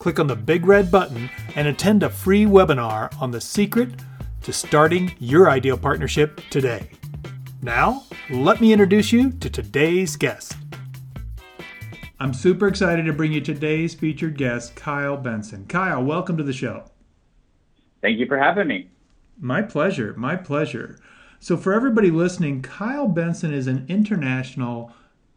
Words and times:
click 0.00 0.18
on 0.18 0.26
the 0.26 0.34
big 0.34 0.66
red 0.66 0.90
button 0.90 1.28
and 1.54 1.68
attend 1.68 2.02
a 2.02 2.08
free 2.08 2.46
webinar 2.46 3.14
on 3.20 3.30
the 3.30 3.40
secret 3.40 3.90
to 4.42 4.50
starting 4.50 5.14
your 5.18 5.50
ideal 5.50 5.76
partnership 5.76 6.40
today. 6.48 6.90
Now, 7.60 8.04
let 8.30 8.62
me 8.62 8.72
introduce 8.72 9.12
you 9.12 9.30
to 9.32 9.50
today's 9.50 10.16
guest. 10.16 10.56
I'm 12.18 12.32
super 12.32 12.66
excited 12.66 13.04
to 13.04 13.12
bring 13.12 13.32
you 13.32 13.42
today's 13.42 13.94
featured 13.94 14.38
guest, 14.38 14.74
Kyle 14.74 15.18
Benson. 15.18 15.66
Kyle, 15.66 16.02
welcome 16.02 16.38
to 16.38 16.42
the 16.42 16.52
show. 16.52 16.84
Thank 18.00 18.18
you 18.18 18.26
for 18.26 18.38
having 18.38 18.68
me. 18.68 18.88
My 19.38 19.60
pleasure. 19.60 20.14
My 20.16 20.34
pleasure. 20.34 20.98
So, 21.40 21.58
for 21.58 21.74
everybody 21.74 22.10
listening, 22.10 22.62
Kyle 22.62 23.08
Benson 23.08 23.52
is 23.52 23.66
an 23.66 23.84
international 23.88 24.92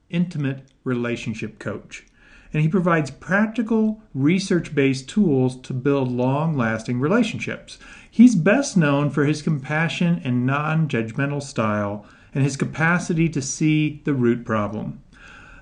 intimate 0.09 0.63
relationship 0.85 1.59
coach 1.59 2.05
and 2.53 2.62
he 2.62 2.70
provides 2.70 3.09
practical, 3.09 4.02
research 4.13 4.75
based 4.75 5.09
tools 5.09 5.59
to 5.62 5.73
build 5.73 6.12
long 6.12 6.55
lasting 6.55 6.99
relationships. 6.99 7.79
He's 8.09 8.35
best 8.35 8.77
known 8.77 9.09
for 9.09 9.26
his 9.26 9.41
compassion 9.41 10.21
and 10.23 10.46
non 10.46 10.87
judgmental 10.87 11.41
style 11.41 12.05
and 12.34 12.43
his 12.43 12.55
capacity 12.55 13.27
to 13.29 13.41
see 13.41 14.01
the 14.05 14.13
root 14.13 14.46
problem. 14.46 15.01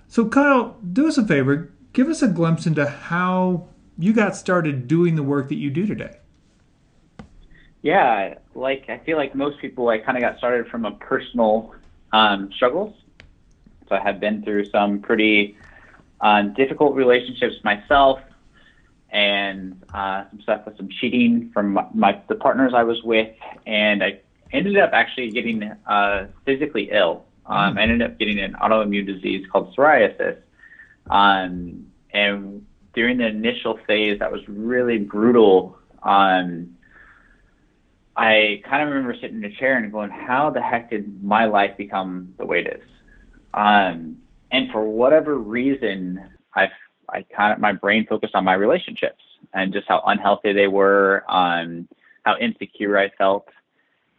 So, 0.07 0.27
Kyle, 0.27 0.77
do 0.91 1.07
us 1.07 1.17
a 1.17 1.25
favor, 1.25 1.71
give 1.93 2.09
us 2.09 2.21
a 2.21 2.27
glimpse 2.27 2.65
into 2.65 2.85
how 2.85 3.67
you 3.97 4.11
got 4.11 4.35
started 4.35 4.87
doing 4.87 5.15
the 5.15 5.23
work 5.23 5.47
that 5.49 5.55
you 5.55 5.69
do 5.69 5.85
today. 5.85 6.17
Yeah, 7.81 8.35
like 8.53 8.85
I 8.89 8.97
feel 8.99 9.17
like 9.17 9.33
most 9.33 9.59
people, 9.59 9.87
I 9.89 9.97
kind 9.97 10.17
of 10.17 10.21
got 10.21 10.37
started 10.37 10.67
from 10.67 10.85
a 10.85 10.91
personal 10.91 11.73
um, 12.11 12.51
struggles. 12.55 12.93
So 13.87 13.95
I 13.95 14.01
have 14.01 14.19
been 14.19 14.43
through 14.43 14.69
some 14.69 14.99
pretty 14.99 15.57
difficult 16.55 16.95
relationships 16.95 17.55
myself 17.63 18.19
and 19.11 19.81
uh, 19.93 20.23
some 20.29 20.41
stuff 20.41 20.65
with 20.65 20.77
some 20.77 20.89
cheating 20.99 21.51
from 21.53 21.73
my, 21.73 21.85
my, 21.93 22.21
the 22.29 22.35
partners 22.35 22.73
I 22.75 22.83
was 22.83 23.01
with, 23.03 23.33
and 23.67 24.03
I 24.03 24.19
ended 24.53 24.77
up 24.77 24.91
actually 24.93 25.31
getting 25.31 25.63
uh, 25.63 26.27
physically 26.45 26.89
ill. 26.91 27.25
Um, 27.45 27.75
mm. 27.75 27.79
I 27.79 27.81
ended 27.83 28.01
up 28.01 28.17
getting 28.17 28.39
an 28.39 28.53
autoimmune 28.53 29.05
disease 29.05 29.45
called 29.51 29.75
psoriasis, 29.75 30.37
um, 31.09 31.87
and 32.13 32.65
during 32.93 33.17
the 33.17 33.27
initial 33.27 33.79
phase, 33.87 34.19
that 34.19 34.31
was 34.31 34.41
really 34.47 34.97
brutal. 34.97 35.77
Um, 36.03 36.77
I 38.15 38.61
kind 38.65 38.83
of 38.83 38.89
remember 38.89 39.15
sitting 39.15 39.37
in 39.37 39.45
a 39.45 39.55
chair 39.55 39.77
and 39.77 39.91
going, 39.91 40.09
"How 40.09 40.49
the 40.49 40.61
heck 40.61 40.89
did 40.89 41.23
my 41.23 41.45
life 41.45 41.75
become 41.77 42.33
the 42.37 42.45
way 42.45 42.59
it 42.59 42.79
is?" 42.79 42.87
Um, 43.53 44.17
and 44.51 44.71
for 44.71 44.83
whatever 44.83 45.37
reason, 45.37 46.19
I 46.55 46.69
I 47.09 47.23
kind 47.35 47.53
of 47.53 47.59
my 47.59 47.73
brain 47.73 48.05
focused 48.07 48.35
on 48.35 48.45
my 48.45 48.53
relationships 48.53 49.23
and 49.53 49.73
just 49.73 49.87
how 49.87 50.01
unhealthy 50.05 50.53
they 50.53 50.67
were, 50.67 51.23
on 51.27 51.87
how 52.23 52.37
insecure 52.37 52.97
I 52.97 53.09
felt, 53.17 53.47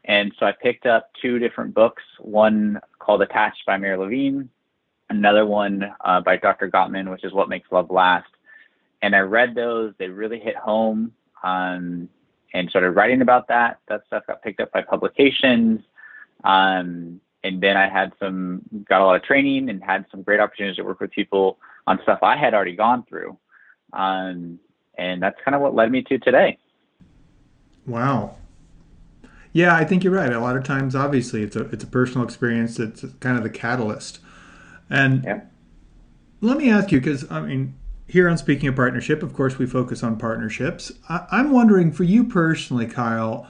and 0.05 0.33
so 0.38 0.47
I 0.47 0.53
picked 0.53 0.86
up 0.86 1.10
two 1.20 1.38
different 1.38 1.75
books. 1.75 2.03
One 2.19 2.81
called 2.98 3.22
Attached 3.22 3.65
by 3.66 3.76
Amir 3.76 3.97
Levine, 3.97 4.48
another 5.10 5.47
one 5.47 5.84
uh, 6.04 6.21
by 6.21 6.37
Dr. 6.37 6.71
Gottman, 6.71 7.10
which 7.10 7.25
is 7.25 7.32
What 7.32 7.48
Makes 7.48 7.71
Love 7.71 7.91
Last. 7.91 8.28
And 9.03 9.15
I 9.15 9.21
read 9.21 9.54
those; 9.54 9.94
they 9.98 10.09
really 10.09 10.41
hit 10.41 10.56
home. 10.56 11.12
Um, 11.44 12.09
and 12.54 12.69
started 12.71 12.91
writing 12.91 13.22
about 13.22 13.48
that. 13.48 13.78
That 13.88 14.03
stuff 14.06 14.26
got 14.26 14.42
picked 14.42 14.60
up 14.60 14.72
by 14.72 14.82
publications. 14.82 15.81
Um, 16.44 17.21
and 17.44 17.60
then 17.60 17.76
I 17.76 17.88
had 17.88 18.12
some 18.19 18.62
got 18.88 19.00
a 19.00 19.04
lot 19.04 19.16
of 19.16 19.25
training 19.25 19.69
and 19.69 19.82
had 19.82 20.06
some 20.10 20.22
great 20.22 20.41
opportunities 20.41 20.76
to 20.76 20.84
work 20.84 21.00
with 21.00 21.10
people 21.10 21.58
on 21.86 22.00
stuff 22.03 22.20
I 22.22 22.36
had 22.36 22.54
already 22.54 22.76
gone 22.76 23.04
through, 23.08 23.36
um, 23.92 24.58
and 24.97 25.22
that's 25.22 25.36
kind 25.44 25.54
of 25.54 25.60
what 25.60 25.75
led 25.75 25.91
me 25.91 26.03
to 26.03 26.19
today. 26.19 26.58
Wow. 27.86 28.36
Yeah, 29.53 29.76
I 29.76 29.84
think 29.84 30.03
you're 30.03 30.14
right. 30.14 30.32
A 30.32 30.41
lot 30.41 30.56
of 30.56 30.64
times, 30.64 30.94
obviously, 30.94 31.42
it's 31.42 31.56
a 31.56 31.62
it's 31.70 31.84
a 31.84 31.86
personal 31.86 32.25
experience. 32.25 32.78
It's 32.78 33.04
kind 33.20 33.36
of 33.36 33.42
the 33.42 33.50
catalyst. 33.50 34.19
And 34.88 35.24
yeah. 35.24 35.41
let 36.41 36.56
me 36.56 36.70
ask 36.70 36.91
you, 36.91 37.00
because 37.00 37.30
I 37.30 37.41
mean, 37.41 37.74
here 38.06 38.28
on 38.28 38.38
Speaking 38.38 38.69
of 38.69 38.76
Partnership, 38.76 39.22
of 39.22 39.34
course, 39.34 39.59
we 39.59 39.66
focus 39.66 40.03
on 40.03 40.16
partnerships. 40.16 40.92
I, 41.09 41.26
I'm 41.30 41.50
wondering, 41.50 41.92
for 41.92 42.04
you 42.04 42.24
personally, 42.24 42.86
Kyle, 42.86 43.47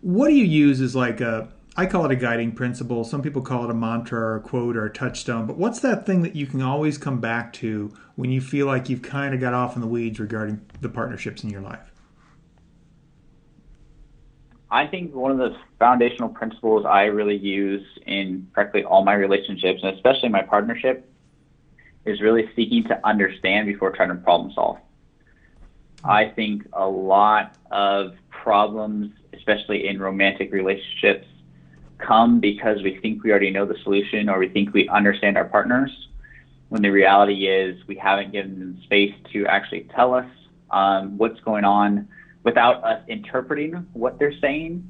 what 0.00 0.28
do 0.28 0.34
you 0.34 0.44
use 0.44 0.80
as 0.80 0.96
like 0.96 1.20
a 1.20 1.48
I 1.74 1.86
call 1.86 2.04
it 2.04 2.12
a 2.12 2.16
guiding 2.16 2.52
principle. 2.52 3.02
Some 3.02 3.22
people 3.22 3.40
call 3.40 3.64
it 3.64 3.70
a 3.70 3.74
mantra 3.74 4.20
or 4.20 4.36
a 4.36 4.40
quote 4.40 4.76
or 4.76 4.84
a 4.84 4.92
touchstone. 4.92 5.46
But 5.46 5.56
what's 5.56 5.80
that 5.80 6.04
thing 6.04 6.20
that 6.22 6.36
you 6.36 6.46
can 6.46 6.60
always 6.60 6.98
come 6.98 7.18
back 7.18 7.52
to 7.54 7.92
when 8.14 8.30
you 8.30 8.42
feel 8.42 8.66
like 8.66 8.90
you've 8.90 9.00
kind 9.00 9.32
of 9.32 9.40
got 9.40 9.54
off 9.54 9.74
in 9.74 9.80
the 9.80 9.88
weeds 9.88 10.20
regarding 10.20 10.60
the 10.82 10.90
partnerships 10.90 11.42
in 11.42 11.48
your 11.48 11.62
life? 11.62 11.90
I 14.70 14.86
think 14.86 15.14
one 15.14 15.30
of 15.30 15.38
the 15.38 15.56
foundational 15.78 16.28
principles 16.28 16.84
I 16.84 17.04
really 17.04 17.36
use 17.36 17.86
in 18.06 18.48
practically 18.52 18.84
all 18.84 19.04
my 19.04 19.14
relationships, 19.14 19.80
and 19.82 19.94
especially 19.94 20.28
my 20.28 20.42
partnership, 20.42 21.10
is 22.04 22.20
really 22.20 22.50
seeking 22.54 22.84
to 22.84 23.06
understand 23.06 23.66
before 23.66 23.92
trying 23.92 24.08
to 24.10 24.14
problem 24.16 24.52
solve. 24.54 24.78
I 26.04 26.28
think 26.30 26.66
a 26.72 26.86
lot 26.86 27.54
of 27.70 28.14
problems, 28.30 29.12
especially 29.34 29.86
in 29.86 30.00
romantic 30.00 30.52
relationships, 30.52 31.26
come 32.06 32.40
because 32.40 32.82
we 32.82 32.98
think 33.00 33.22
we 33.22 33.30
already 33.30 33.50
know 33.50 33.66
the 33.66 33.76
solution 33.82 34.28
or 34.28 34.38
we 34.38 34.48
think 34.48 34.72
we 34.72 34.88
understand 34.88 35.36
our 35.36 35.44
partners, 35.44 35.90
when 36.68 36.82
the 36.82 36.90
reality 36.90 37.46
is 37.46 37.76
we 37.86 37.96
haven't 37.96 38.32
given 38.32 38.58
them 38.58 38.80
space 38.84 39.14
to 39.32 39.46
actually 39.46 39.86
tell 39.94 40.14
us 40.14 40.26
um, 40.70 41.18
what's 41.18 41.38
going 41.40 41.64
on 41.64 42.08
without 42.44 42.82
us 42.82 43.02
interpreting 43.08 43.86
what 43.92 44.18
they're 44.18 44.38
saying. 44.40 44.88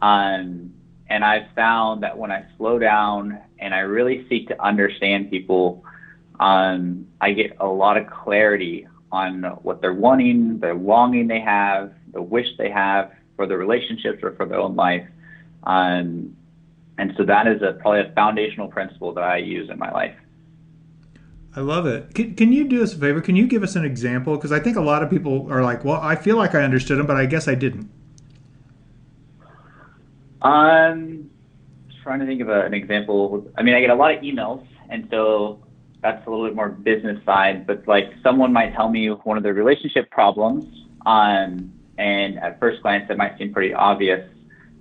Um, 0.00 0.72
and 1.10 1.24
I've 1.24 1.50
found 1.54 2.02
that 2.02 2.16
when 2.16 2.30
I 2.30 2.46
slow 2.56 2.78
down 2.78 3.38
and 3.58 3.74
I 3.74 3.80
really 3.80 4.26
seek 4.28 4.48
to 4.48 4.62
understand 4.62 5.30
people, 5.30 5.84
um, 6.40 7.06
I 7.20 7.32
get 7.32 7.56
a 7.60 7.66
lot 7.66 7.96
of 7.96 8.08
clarity 8.08 8.86
on 9.10 9.42
what 9.62 9.80
they're 9.80 9.94
wanting, 9.94 10.58
the 10.60 10.74
longing 10.74 11.28
they 11.28 11.40
have, 11.40 11.92
the 12.12 12.22
wish 12.22 12.46
they 12.56 12.70
have 12.70 13.12
for 13.36 13.46
the 13.46 13.56
relationships 13.56 14.22
or 14.22 14.32
for 14.32 14.46
their 14.46 14.58
own 14.58 14.76
life. 14.76 15.06
Um, 15.64 16.36
and 16.98 17.14
so 17.16 17.24
that 17.24 17.46
is 17.46 17.62
a, 17.62 17.74
probably 17.74 18.00
a 18.00 18.12
foundational 18.12 18.68
principle 18.68 19.14
that 19.14 19.24
I 19.24 19.38
use 19.38 19.70
in 19.70 19.78
my 19.78 19.90
life. 19.90 20.14
I 21.56 21.60
love 21.60 21.86
it. 21.86 22.14
Can, 22.14 22.34
can 22.34 22.52
you 22.52 22.68
do 22.68 22.82
us 22.82 22.92
a 22.92 22.98
favor? 22.98 23.20
Can 23.20 23.36
you 23.36 23.46
give 23.46 23.62
us 23.62 23.76
an 23.76 23.84
example? 23.84 24.36
Because 24.36 24.52
I 24.52 24.60
think 24.60 24.76
a 24.76 24.80
lot 24.80 25.02
of 25.02 25.08
people 25.08 25.50
are 25.50 25.62
like, 25.62 25.84
well, 25.84 26.00
I 26.00 26.16
feel 26.16 26.36
like 26.36 26.54
I 26.54 26.62
understood 26.62 26.98
them, 26.98 27.06
but 27.06 27.16
I 27.16 27.26
guess 27.26 27.48
I 27.48 27.54
didn't. 27.54 27.90
I'm 30.42 31.30
trying 32.02 32.20
to 32.20 32.26
think 32.26 32.40
of 32.42 32.48
a, 32.48 32.64
an 32.64 32.74
example. 32.74 33.50
I 33.56 33.62
mean, 33.62 33.74
I 33.74 33.80
get 33.80 33.90
a 33.90 33.94
lot 33.94 34.14
of 34.14 34.22
emails, 34.22 34.66
and 34.88 35.08
so 35.10 35.60
that's 36.02 36.24
a 36.26 36.30
little 36.30 36.46
bit 36.46 36.54
more 36.54 36.68
business 36.68 37.24
side. 37.24 37.66
But 37.66 37.88
like, 37.88 38.12
someone 38.22 38.52
might 38.52 38.74
tell 38.74 38.88
me 38.88 39.08
one 39.08 39.36
of 39.36 39.42
their 39.42 39.54
relationship 39.54 40.10
problems, 40.10 40.64
um, 41.06 41.72
and 41.96 42.38
at 42.38 42.60
first 42.60 42.82
glance, 42.82 43.10
it 43.10 43.16
might 43.16 43.36
seem 43.38 43.52
pretty 43.52 43.74
obvious. 43.74 44.28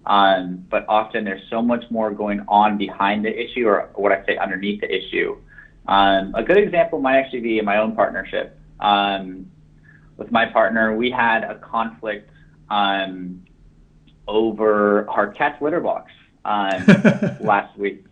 Um, 0.08 0.66
but 0.70 0.86
often 0.88 1.26
there's 1.26 1.42
so 1.50 1.62
much 1.62 1.84
more 1.92 2.12
going 2.12 2.42
on 2.48 2.78
behind 2.78 3.26
the 3.26 3.40
issue, 3.40 3.68
or 3.68 3.90
what 3.96 4.14
I 4.14 4.26
say 4.26 4.38
underneath 4.38 4.82
the 4.82 4.90
issue. 4.90 5.38
Um, 5.86 6.34
a 6.34 6.44
good 6.44 6.58
example 6.58 7.00
might 7.00 7.18
actually 7.18 7.42
be 7.42 7.60
in 7.60 7.66
my 7.66 7.78
own 7.78 7.94
partnership. 7.94 8.58
Um, 8.80 9.52
with 10.16 10.32
my 10.32 10.46
partner, 10.46 10.96
we 10.96 11.12
had 11.12 11.44
a 11.44 11.56
conflict 11.56 12.30
um, 12.70 13.44
over 14.28 15.08
our 15.10 15.28
cat's 15.34 15.62
litter 15.62 15.82
box 15.82 16.12
um, 16.46 16.86
last 17.42 17.78
week. 17.78 18.06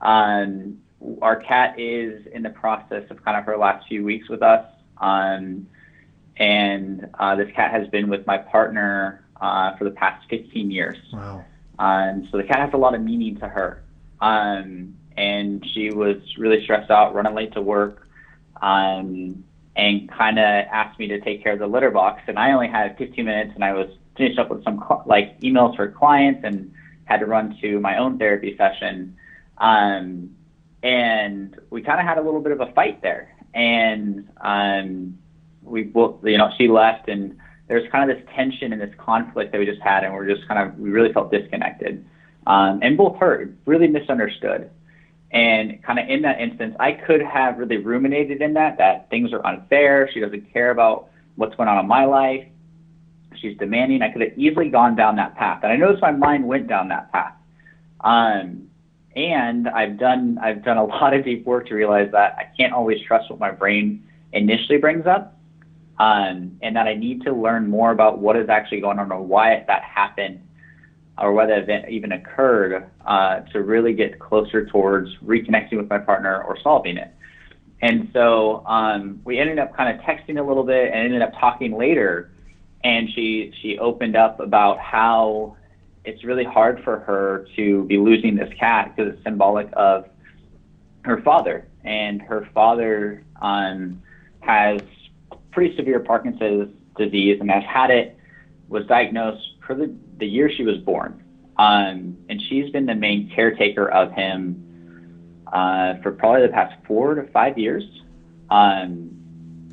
Um, 0.00 0.78
our 1.20 1.36
cat 1.36 1.78
is 1.78 2.26
in 2.32 2.42
the 2.42 2.50
process 2.50 3.04
of 3.10 3.22
kind 3.22 3.36
of 3.36 3.44
her 3.44 3.58
last 3.58 3.86
few 3.86 4.02
weeks 4.02 4.30
with 4.30 4.42
us. 4.42 4.66
Um, 4.98 5.66
and 6.38 7.08
uh, 7.18 7.36
this 7.36 7.50
cat 7.54 7.70
has 7.70 7.86
been 7.88 8.08
with 8.08 8.26
my 8.26 8.38
partner 8.38 9.23
uh, 9.44 9.76
for 9.76 9.84
the 9.84 9.90
past 9.90 10.26
15 10.30 10.70
years. 10.70 10.96
Wow. 11.12 11.44
Um, 11.78 12.26
so 12.30 12.38
the 12.38 12.44
cat 12.44 12.60
has 12.60 12.70
a 12.72 12.78
lot 12.78 12.94
of 12.94 13.02
meaning 13.02 13.36
to 13.40 13.48
her. 13.48 13.82
Um, 14.20 14.96
and 15.16 15.64
she 15.74 15.90
was 15.90 16.16
really 16.38 16.64
stressed 16.64 16.90
out, 16.90 17.14
running 17.14 17.34
late 17.34 17.52
to 17.52 17.60
work. 17.60 18.08
Um, 18.62 19.44
and 19.76 20.08
kind 20.08 20.38
of 20.38 20.44
asked 20.44 20.98
me 20.98 21.08
to 21.08 21.20
take 21.20 21.42
care 21.42 21.52
of 21.52 21.58
the 21.58 21.66
litter 21.66 21.90
box. 21.90 22.22
And 22.26 22.38
I 22.38 22.52
only 22.52 22.68
had 22.68 22.96
15 22.96 23.24
minutes, 23.24 23.52
and 23.54 23.64
I 23.64 23.72
was 23.74 23.90
finished 24.16 24.38
up 24.38 24.48
with 24.48 24.62
some 24.64 24.82
like 25.04 25.38
emails 25.40 25.76
for 25.76 25.88
clients 25.88 26.42
and 26.44 26.72
had 27.04 27.18
to 27.18 27.26
run 27.26 27.58
to 27.60 27.80
my 27.80 27.98
own 27.98 28.16
therapy 28.16 28.56
session. 28.56 29.16
Um, 29.58 30.36
and 30.82 31.58
we 31.70 31.82
kind 31.82 32.00
of 32.00 32.06
had 32.06 32.18
a 32.18 32.22
little 32.22 32.40
bit 32.40 32.52
of 32.52 32.60
a 32.60 32.72
fight 32.72 33.02
there. 33.02 33.34
And 33.52 34.28
um, 34.40 35.18
we, 35.62 35.82
you 35.82 36.38
know, 36.38 36.50
she 36.56 36.68
left, 36.68 37.08
and 37.08 37.36
there's 37.66 37.90
kind 37.90 38.10
of 38.10 38.16
this 38.16 38.26
tension 38.34 38.72
and 38.72 38.80
this 38.80 38.94
conflict 38.98 39.52
that 39.52 39.58
we 39.58 39.66
just 39.66 39.80
had, 39.80 40.04
and 40.04 40.12
we're 40.12 40.28
just 40.28 40.46
kind 40.46 40.60
of 40.60 40.78
we 40.78 40.90
really 40.90 41.12
felt 41.12 41.30
disconnected, 41.30 42.04
um, 42.46 42.80
and 42.82 42.96
both 42.96 43.16
hurt, 43.16 43.54
really 43.66 43.88
misunderstood. 43.88 44.70
And 45.30 45.82
kind 45.82 45.98
of 45.98 46.08
in 46.08 46.22
that 46.22 46.40
instance, 46.40 46.76
I 46.78 46.92
could 46.92 47.20
have 47.20 47.58
really 47.58 47.78
ruminated 47.78 48.40
in 48.40 48.54
that, 48.54 48.78
that 48.78 49.10
things 49.10 49.32
are 49.32 49.44
unfair. 49.44 50.08
She 50.12 50.20
doesn't 50.20 50.52
care 50.52 50.70
about 50.70 51.08
what's 51.34 51.56
going 51.56 51.68
on 51.68 51.78
in 51.78 51.88
my 51.88 52.04
life. 52.04 52.46
She's 53.40 53.58
demanding. 53.58 54.00
I 54.02 54.12
could 54.12 54.22
have 54.22 54.38
easily 54.38 54.68
gone 54.68 54.94
down 54.94 55.16
that 55.16 55.34
path. 55.34 55.60
And 55.64 55.72
I 55.72 55.76
noticed 55.76 56.02
my 56.02 56.12
mind 56.12 56.46
went 56.46 56.68
down 56.68 56.88
that 56.88 57.10
path. 57.10 57.34
Um, 58.00 58.68
and 59.16 59.68
I've 59.68 59.98
done, 59.98 60.38
I've 60.40 60.64
done 60.64 60.76
a 60.76 60.84
lot 60.84 61.14
of 61.14 61.24
deep 61.24 61.44
work 61.44 61.66
to 61.66 61.74
realize 61.74 62.12
that 62.12 62.36
I 62.38 62.48
can't 62.56 62.72
always 62.72 63.02
trust 63.02 63.28
what 63.28 63.40
my 63.40 63.50
brain 63.50 64.06
initially 64.32 64.78
brings 64.78 65.04
up. 65.04 65.36
Um, 65.98 66.58
and 66.60 66.74
that 66.74 66.88
I 66.88 66.94
need 66.94 67.22
to 67.22 67.32
learn 67.32 67.68
more 67.68 67.92
about 67.92 68.18
what 68.18 68.36
is 68.36 68.48
actually 68.48 68.80
going 68.80 68.98
on 68.98 69.12
or 69.12 69.22
why 69.22 69.64
that 69.68 69.82
happened 69.82 70.40
or 71.18 71.32
whether 71.32 71.54
event 71.54 71.88
even 71.88 72.12
occurred 72.12 72.90
uh, 73.06 73.40
to 73.52 73.62
really 73.62 73.92
get 73.92 74.18
closer 74.18 74.66
towards 74.66 75.10
reconnecting 75.24 75.76
with 75.76 75.88
my 75.88 75.98
partner 75.98 76.42
or 76.42 76.58
solving 76.60 76.96
it. 76.96 77.14
And 77.80 78.08
so 78.12 78.64
um, 78.66 79.20
we 79.24 79.38
ended 79.38 79.58
up 79.58 79.76
kind 79.76 79.96
of 79.96 80.04
texting 80.04 80.38
a 80.38 80.42
little 80.42 80.64
bit 80.64 80.86
and 80.86 81.04
ended 81.04 81.22
up 81.22 81.32
talking 81.38 81.76
later. 81.76 82.30
And 82.82 83.08
she 83.14 83.52
she 83.62 83.78
opened 83.78 84.16
up 84.16 84.40
about 84.40 84.78
how 84.78 85.56
it's 86.04 86.24
really 86.24 86.44
hard 86.44 86.82
for 86.82 86.98
her 87.00 87.46
to 87.56 87.84
be 87.84 87.96
losing 87.96 88.36
this 88.36 88.52
cat 88.58 88.94
because 88.94 89.14
it's 89.14 89.22
symbolic 89.22 89.68
of 89.74 90.06
her 91.02 91.20
father. 91.22 91.66
And 91.84 92.20
her 92.22 92.48
father 92.54 93.22
um, 93.40 94.02
has 94.40 94.80
pretty 95.54 95.74
severe 95.76 96.00
Parkinson's 96.00 96.74
disease 96.96 97.38
and 97.40 97.50
has 97.50 97.64
had 97.64 97.90
it, 97.90 98.18
was 98.68 98.86
diagnosed 98.86 99.42
for 99.66 99.74
the, 99.74 99.94
the 100.18 100.26
year 100.26 100.50
she 100.54 100.64
was 100.64 100.78
born. 100.78 101.22
Um, 101.56 102.16
and 102.28 102.42
she's 102.48 102.70
been 102.70 102.86
the 102.86 102.94
main 102.94 103.30
caretaker 103.34 103.88
of 103.88 104.12
him 104.12 105.42
uh, 105.52 105.94
for 106.02 106.12
probably 106.12 106.42
the 106.42 106.52
past 106.52 106.74
four 106.86 107.14
to 107.14 107.30
five 107.30 107.56
years. 107.56 107.84
Um, 108.50 109.10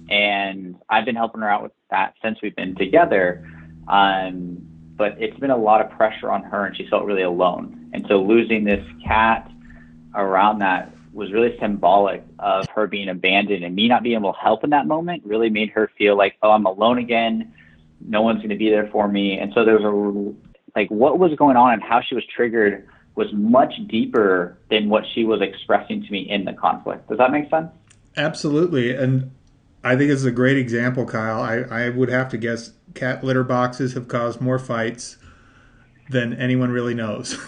and 0.09 0.75
I've 0.89 1.05
been 1.05 1.15
helping 1.15 1.41
her 1.41 1.49
out 1.49 1.63
with 1.63 1.71
that 1.89 2.13
since 2.21 2.37
we've 2.43 2.55
been 2.55 2.75
together. 2.75 3.49
Um, 3.87 4.59
but 4.95 5.15
it's 5.19 5.39
been 5.39 5.51
a 5.51 5.57
lot 5.57 5.81
of 5.81 5.89
pressure 5.91 6.29
on 6.29 6.43
her, 6.43 6.65
and 6.65 6.77
she 6.77 6.87
felt 6.87 7.05
really 7.05 7.23
alone. 7.23 7.89
And 7.93 8.05
so 8.07 8.21
losing 8.21 8.63
this 8.63 8.85
cat 9.05 9.49
around 10.13 10.59
that 10.59 10.93
was 11.13 11.31
really 11.31 11.57
symbolic 11.59 12.23
of 12.41 12.67
her 12.75 12.87
being 12.87 13.07
abandoned 13.07 13.63
and 13.63 13.75
me 13.75 13.87
not 13.87 14.03
being 14.03 14.17
able 14.17 14.33
to 14.33 14.39
help 14.39 14.63
in 14.63 14.71
that 14.71 14.87
moment 14.87 15.23
really 15.25 15.49
made 15.49 15.69
her 15.69 15.89
feel 15.97 16.17
like, 16.17 16.35
oh, 16.41 16.51
I'm 16.51 16.65
alone 16.65 16.97
again 16.97 17.53
no 18.07 18.21
one's 18.21 18.37
going 18.37 18.49
to 18.49 18.55
be 18.55 18.69
there 18.69 18.89
for 18.91 19.07
me. 19.07 19.37
And 19.37 19.51
so 19.53 19.65
there 19.65 19.77
was 19.77 19.83
a 19.83 20.77
like 20.77 20.89
what 20.89 21.19
was 21.19 21.33
going 21.35 21.57
on 21.57 21.73
and 21.73 21.83
how 21.83 22.01
she 22.01 22.15
was 22.15 22.23
triggered 22.33 22.87
was 23.15 23.27
much 23.33 23.73
deeper 23.89 24.57
than 24.69 24.89
what 24.89 25.03
she 25.13 25.25
was 25.25 25.41
expressing 25.41 26.01
to 26.03 26.11
me 26.11 26.29
in 26.29 26.45
the 26.45 26.53
conflict. 26.53 27.09
Does 27.09 27.17
that 27.17 27.31
make 27.31 27.49
sense? 27.49 27.69
Absolutely. 28.15 28.95
And 28.95 29.31
I 29.83 29.95
think 29.95 30.11
it's 30.11 30.23
a 30.23 30.31
great 30.31 30.57
example, 30.57 31.05
Kyle. 31.05 31.41
I, 31.41 31.85
I 31.85 31.89
would 31.89 32.09
have 32.09 32.29
to 32.29 32.37
guess 32.37 32.71
cat 32.93 33.23
litter 33.23 33.43
boxes 33.43 33.93
have 33.93 34.07
caused 34.07 34.39
more 34.39 34.59
fights 34.59 35.17
than 36.11 36.33
anyone 36.33 36.71
really 36.71 36.93
knows. 36.93 37.37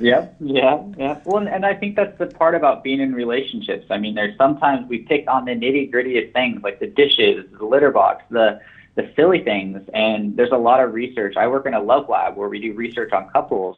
yep, 0.00 0.36
yeah, 0.40 0.82
yeah. 0.96 1.20
Well, 1.24 1.46
and 1.46 1.64
I 1.64 1.74
think 1.74 1.96
that's 1.96 2.18
the 2.18 2.26
part 2.26 2.54
about 2.54 2.82
being 2.82 3.00
in 3.00 3.14
relationships. 3.14 3.86
I 3.90 3.98
mean, 3.98 4.14
there's 4.14 4.36
sometimes 4.36 4.88
we 4.88 4.98
pick 4.98 5.24
on 5.28 5.44
the 5.44 5.52
nitty 5.52 5.90
gritty 5.90 6.22
of 6.22 6.32
things 6.32 6.62
like 6.62 6.80
the 6.80 6.88
dishes, 6.88 7.46
the 7.58 7.64
litter 7.64 7.90
box, 7.90 8.24
the 8.30 8.60
the 8.96 9.12
silly 9.16 9.42
things. 9.42 9.80
And 9.94 10.36
there's 10.36 10.52
a 10.52 10.58
lot 10.58 10.80
of 10.80 10.92
research. 10.92 11.36
I 11.36 11.46
work 11.46 11.66
in 11.66 11.74
a 11.74 11.80
love 11.80 12.08
lab 12.08 12.36
where 12.36 12.48
we 12.48 12.60
do 12.60 12.72
research 12.74 13.12
on 13.12 13.28
couples. 13.30 13.76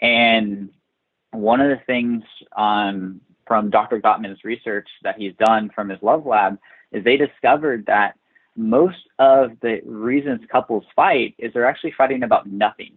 And 0.00 0.70
one 1.32 1.60
of 1.60 1.68
the 1.68 1.84
things 1.84 2.22
um, 2.56 3.20
from 3.46 3.70
Dr. 3.70 4.00
Gottman's 4.00 4.44
research 4.44 4.88
that 5.02 5.16
he's 5.16 5.34
done 5.34 5.70
from 5.74 5.88
his 5.88 6.00
love 6.02 6.26
lab 6.26 6.58
is 6.92 7.04
they 7.04 7.16
discovered 7.16 7.86
that 7.86 8.16
most 8.54 9.08
of 9.18 9.52
the 9.60 9.80
reasons 9.84 10.40
couples 10.50 10.84
fight 10.94 11.34
is 11.38 11.52
they're 11.52 11.66
actually 11.66 11.92
fighting 11.92 12.22
about 12.22 12.46
nothing. 12.46 12.96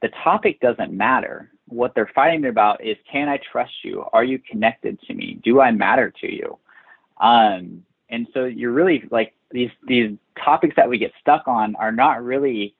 The 0.00 0.08
topic 0.22 0.60
doesn't 0.60 0.92
matter. 0.92 1.50
What 1.66 1.94
they're 1.94 2.10
fighting 2.14 2.46
about 2.46 2.84
is 2.84 2.96
can 3.10 3.28
I 3.28 3.38
trust 3.50 3.72
you? 3.82 4.04
Are 4.12 4.24
you 4.24 4.38
connected 4.38 5.00
to 5.02 5.14
me? 5.14 5.40
Do 5.42 5.60
I 5.60 5.70
matter 5.70 6.12
to 6.20 6.32
you? 6.32 6.58
Um, 7.20 7.84
and 8.10 8.26
so 8.32 8.44
you're 8.44 8.72
really 8.72 9.04
like 9.10 9.34
these 9.50 9.70
these 9.86 10.16
topics 10.42 10.76
that 10.76 10.88
we 10.88 10.98
get 10.98 11.12
stuck 11.20 11.46
on 11.46 11.74
are 11.76 11.92
not 11.92 12.22
really 12.22 12.74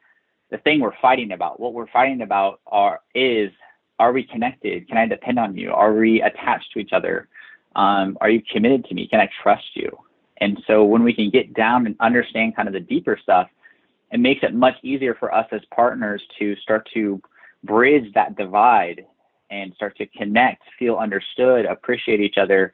the 0.51 0.59
thing 0.59 0.81
we're 0.81 0.97
fighting 1.03 1.33
about. 1.33 1.61
What 1.61 1.75
we're 1.75 1.89
fighting 1.89 2.23
about 2.23 2.61
are 2.67 3.01
is 3.15 3.51
are 3.99 4.13
we 4.13 4.23
connected? 4.23 4.89
Can 4.89 4.97
I 4.97 5.07
depend 5.07 5.39
on 5.39 5.57
you? 5.57 5.73
Are 5.73 5.93
we 5.93 6.23
attached 6.23 6.73
to 6.73 6.79
each 6.79 6.93
other? 6.93 7.29
Um, 7.75 8.17
are 8.21 8.31
you 8.31 8.43
committed 8.51 8.85
to 8.87 8.95
me? 8.95 9.09
Can 9.09 9.21
I 9.21 9.29
trust 9.43 9.65
you? 9.75 9.91
And 10.41 10.63
so 10.67 10.85
when 10.85 11.03
we 11.03 11.13
can 11.13 11.31
get 11.31 11.53
down 11.55 11.87
and 11.87 11.97
understand 12.01 12.55
kind 12.55 12.69
of 12.69 12.75
the 12.75 12.81
deeper 12.81 13.19
stuff, 13.21 13.49
it 14.11 14.21
makes 14.21 14.43
it 14.43 14.55
much 14.55 14.75
easier 14.83 15.15
for 15.15 15.35
us 15.35 15.47
as 15.53 15.61
partners 15.75 16.23
to 16.39 16.57
start 16.57 16.89
to 16.95 17.21
bridge 17.65 18.13
that 18.15 18.37
divide 18.37 19.05
and 19.51 19.75
start 19.75 19.97
to 19.99 20.07
connect, 20.07 20.63
feel 20.79 20.97
understood, 20.97 21.67
appreciate 21.67 22.21
each 22.21 22.37
other, 22.37 22.73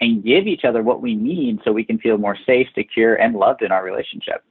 and 0.00 0.24
give 0.24 0.46
each 0.46 0.64
other 0.64 0.82
what 0.82 1.00
we 1.00 1.14
need 1.14 1.60
so 1.64 1.72
we 1.72 1.84
can 1.84 1.98
feel 1.98 2.18
more 2.18 2.36
safe, 2.46 2.66
secure, 2.74 3.14
and 3.14 3.34
loved 3.34 3.62
in 3.62 3.70
our 3.72 3.84
relationship. 3.84 4.42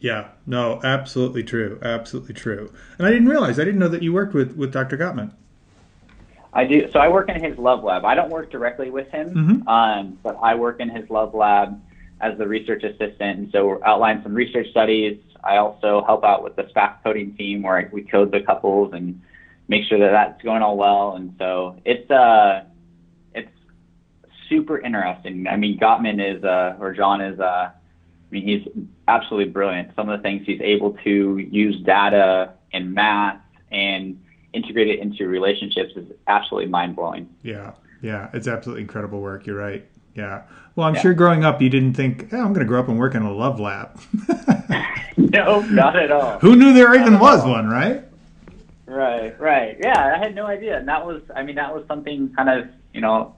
Yeah, 0.00 0.28
no, 0.46 0.80
absolutely 0.84 1.42
true. 1.44 1.78
Absolutely 1.82 2.34
true. 2.34 2.72
And 2.98 3.06
I 3.06 3.10
didn't 3.10 3.28
realize, 3.28 3.58
I 3.58 3.64
didn't 3.64 3.80
know 3.80 3.88
that 3.88 4.02
you 4.02 4.12
worked 4.12 4.34
with, 4.34 4.54
with 4.56 4.72
Dr. 4.72 4.98
Gottman. 4.98 5.32
I 6.52 6.64
do. 6.64 6.90
So 6.92 7.00
I 7.00 7.08
work 7.08 7.28
in 7.28 7.42
his 7.42 7.58
love 7.58 7.82
lab. 7.82 8.04
I 8.04 8.14
don't 8.14 8.30
work 8.30 8.50
directly 8.50 8.90
with 8.90 9.08
him, 9.08 9.34
mm-hmm. 9.34 9.68
um, 9.68 10.18
but 10.22 10.38
I 10.40 10.54
work 10.54 10.78
in 10.78 10.88
his 10.88 11.08
love 11.10 11.34
lab 11.34 11.80
as 12.20 12.38
the 12.38 12.46
research 12.46 12.84
assistant. 12.84 13.38
And 13.38 13.52
so 13.52 13.80
outline 13.84 14.22
some 14.22 14.34
research 14.34 14.68
studies. 14.70 15.20
I 15.42 15.56
also 15.58 16.02
help 16.06 16.24
out 16.24 16.42
with 16.42 16.56
the 16.56 16.64
SPAFF 16.64 17.02
coding 17.02 17.36
team 17.36 17.62
where 17.62 17.88
we 17.92 18.02
code 18.02 18.32
the 18.32 18.40
couples 18.40 18.92
and 18.94 19.20
make 19.68 19.84
sure 19.88 19.98
that 19.98 20.10
that's 20.10 20.42
going 20.42 20.62
all 20.62 20.76
well. 20.76 21.16
And 21.16 21.34
so 21.38 21.80
it's, 21.84 22.10
uh, 22.10 22.64
super 24.48 24.78
interesting. 24.78 25.46
I 25.48 25.56
mean, 25.56 25.78
Gottman 25.78 26.20
is, 26.36 26.44
uh, 26.44 26.76
or 26.78 26.92
John 26.92 27.20
is, 27.20 27.40
uh, 27.40 27.70
I 27.72 27.72
mean, 28.30 28.44
he's 28.44 28.84
absolutely 29.08 29.50
brilliant. 29.50 29.94
Some 29.96 30.08
of 30.08 30.18
the 30.18 30.22
things 30.22 30.42
he's 30.46 30.60
able 30.60 30.96
to 31.04 31.38
use 31.38 31.80
data 31.82 32.52
and 32.72 32.92
math 32.92 33.40
and 33.70 34.22
integrate 34.52 34.88
it 34.88 35.00
into 35.00 35.26
relationships 35.28 35.92
is 35.96 36.06
absolutely 36.26 36.70
mind 36.70 36.96
blowing. 36.96 37.28
Yeah, 37.42 37.72
yeah, 38.02 38.28
it's 38.32 38.46
absolutely 38.46 38.82
incredible 38.82 39.20
work. 39.20 39.46
You're 39.46 39.56
right. 39.56 39.84
Yeah. 40.14 40.42
Well, 40.76 40.86
I'm 40.86 40.94
yeah. 40.94 41.00
sure 41.02 41.14
growing 41.14 41.44
up 41.44 41.60
you 41.62 41.68
didn't 41.68 41.94
think, 41.94 42.30
hey, 42.30 42.38
I'm 42.38 42.52
going 42.52 42.60
to 42.60 42.64
grow 42.64 42.80
up 42.80 42.88
and 42.88 42.98
work 42.98 43.14
in 43.14 43.22
a 43.22 43.32
love 43.32 43.60
lab. 43.60 44.00
no, 45.16 45.60
not 45.62 45.96
at 45.96 46.10
all. 46.10 46.38
Who 46.40 46.56
knew 46.56 46.72
there 46.72 46.88
not 46.88 47.00
even 47.00 47.18
was 47.18 47.42
all. 47.42 47.50
one, 47.50 47.68
right? 47.68 48.04
Right, 48.86 49.38
right. 49.40 49.76
Yeah, 49.80 50.14
I 50.14 50.18
had 50.18 50.34
no 50.34 50.46
idea. 50.46 50.78
And 50.78 50.88
that 50.88 51.04
was, 51.06 51.22
I 51.34 51.42
mean, 51.42 51.56
that 51.56 51.74
was 51.74 51.84
something 51.86 52.32
kind 52.34 52.48
of, 52.48 52.68
you 52.92 53.00
know, 53.00 53.34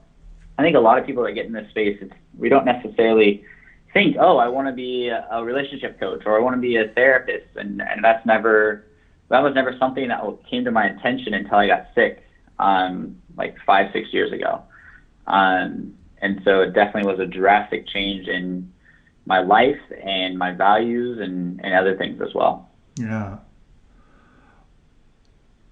I 0.57 0.63
think 0.63 0.75
a 0.75 0.79
lot 0.79 0.97
of 0.97 1.05
people 1.05 1.23
that 1.23 1.33
get 1.33 1.45
in 1.45 1.51
this 1.51 1.69
space, 1.69 1.97
it's, 2.01 2.13
we 2.37 2.49
don't 2.49 2.65
necessarily 2.65 3.45
think, 3.93 4.17
oh, 4.19 4.37
I 4.37 4.47
want 4.47 4.67
to 4.67 4.73
be 4.73 5.09
a, 5.09 5.43
relationship 5.43 5.99
coach 5.99 6.23
or 6.25 6.37
I 6.37 6.41
want 6.41 6.55
to 6.55 6.61
be 6.61 6.77
a 6.77 6.87
therapist, 6.89 7.55
and 7.55 7.81
and 7.81 8.03
that's 8.03 8.25
never 8.25 8.85
that 9.29 9.41
was 9.41 9.53
never 9.55 9.75
something 9.77 10.07
that 10.07 10.21
came 10.49 10.63
to 10.65 10.71
my 10.71 10.87
attention 10.87 11.33
until 11.33 11.57
I 11.57 11.67
got 11.67 11.87
sick, 11.95 12.23
um, 12.59 13.17
like 13.35 13.55
five 13.65 13.91
six 13.93 14.13
years 14.13 14.31
ago, 14.31 14.63
um, 15.27 15.93
and 16.21 16.41
so 16.43 16.61
it 16.61 16.73
definitely 16.73 17.09
was 17.09 17.19
a 17.19 17.25
drastic 17.25 17.87
change 17.87 18.27
in 18.27 18.71
my 19.25 19.39
life 19.39 19.79
and 20.03 20.37
my 20.37 20.51
values 20.51 21.19
and 21.19 21.59
and 21.63 21.73
other 21.73 21.97
things 21.97 22.21
as 22.21 22.33
well. 22.33 22.69
Yeah. 22.97 23.37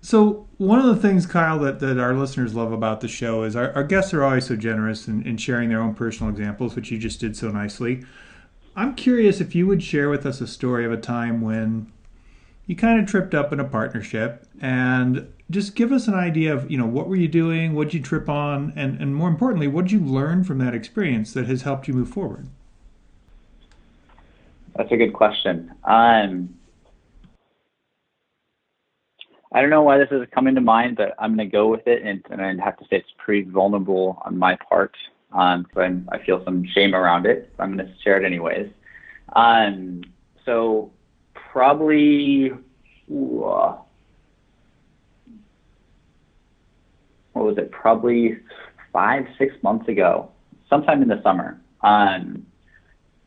So 0.02 0.48
one 0.58 0.78
of 0.78 0.86
the 0.86 1.02
things, 1.02 1.25
Kyle, 1.25 1.58
that, 1.60 1.80
that 1.80 1.98
our 1.98 2.14
listeners 2.14 2.54
love 2.54 2.72
about 2.72 3.02
the 3.02 3.08
show 3.08 3.42
is 3.42 3.56
our, 3.56 3.74
our 3.74 3.84
guests 3.84 4.14
are 4.14 4.24
always 4.24 4.46
so 4.46 4.56
generous 4.56 5.08
in, 5.08 5.24
in 5.24 5.38
sharing 5.38 5.70
their 5.70 5.82
own 5.82 5.96
personal 5.96 6.30
examples, 6.30 6.75
which 6.75 6.92
you 6.92 7.00
just 7.00 7.20
did 7.20 7.36
so 7.36 7.50
nicely. 7.50 8.04
I'm 8.75 8.94
curious 8.94 9.42
if 9.42 9.56
you 9.56 9.66
would 9.66 9.82
share 9.82 10.10
with 10.10 10.28
us 10.28 10.42
a 10.42 10.48
story 10.48 10.86
of 10.86 10.92
a 10.92 10.98
time 10.98 11.42
when 11.42 11.92
you 12.68 12.76
kind 12.76 13.00
of 13.00 13.08
tripped 13.08 13.34
up 13.34 13.54
in 13.54 13.60
a 13.60 13.64
partnership 13.64 14.48
and 14.60 15.32
just 15.52 15.76
give 15.76 15.92
us 15.92 16.08
an 16.08 16.16
idea 16.16 16.54
of, 16.54 16.70
you 16.72 16.78
know, 16.78 16.86
what 16.88 17.08
were 17.08 17.16
you 17.16 17.28
doing? 17.28 17.76
What 17.76 17.86
did 17.86 17.96
you 17.96 18.02
trip 18.02 18.28
on? 18.28 18.74
And, 18.76 19.00
and 19.00 19.16
more 19.16 19.30
importantly, 19.30 19.68
what 19.68 19.86
did 19.86 19.92
you 19.92 20.00
learn 20.00 20.44
from 20.44 20.58
that 20.60 20.74
experience 20.74 21.34
that 21.34 21.46
has 21.46 21.62
helped 21.62 21.88
you 21.88 21.94
move 21.94 22.10
forward? 22.10 22.48
That's 24.76 24.92
a 24.92 24.98
good 24.98 25.14
question. 25.14 25.72
Um, 25.84 26.56
I 29.52 29.62
don't 29.62 29.70
know 29.70 29.84
why 29.84 30.00
this 30.00 30.10
is 30.12 30.28
coming 30.34 30.56
to 30.56 30.62
mind, 30.62 30.98
but 30.98 31.16
I'm 31.20 31.36
going 31.36 31.48
to 31.48 31.52
go 31.52 31.68
with 31.68 31.88
it, 31.88 32.02
and, 32.02 32.22
and 32.30 32.42
I 32.42 32.66
have 32.66 32.78
to 32.80 32.84
say 32.86 32.98
it's 32.98 33.08
pretty 33.18 33.50
vulnerable 33.50 34.22
on 34.26 34.38
my 34.38 34.58
part. 34.68 34.96
Um, 35.32 35.66
I 35.78 36.18
feel 36.26 36.44
some 36.44 36.66
shame 36.74 36.96
around 36.96 37.26
it. 37.26 37.54
I'm 37.60 37.78
going 37.78 37.88
to 37.88 37.94
share 38.04 38.18
it 38.22 38.26
anyways. 38.26 38.70
Um, 39.34 40.04
so 40.46 40.92
probably, 41.56 42.52
uh, 42.52 43.78
what 47.32 47.46
was 47.46 47.58
it? 47.58 47.72
Probably 47.72 48.40
five, 48.92 49.26
six 49.38 49.56
months 49.64 49.88
ago, 49.88 50.32
sometime 50.70 51.02
in 51.02 51.08
the 51.08 51.22
summer. 51.24 51.62
Um, 51.82 52.46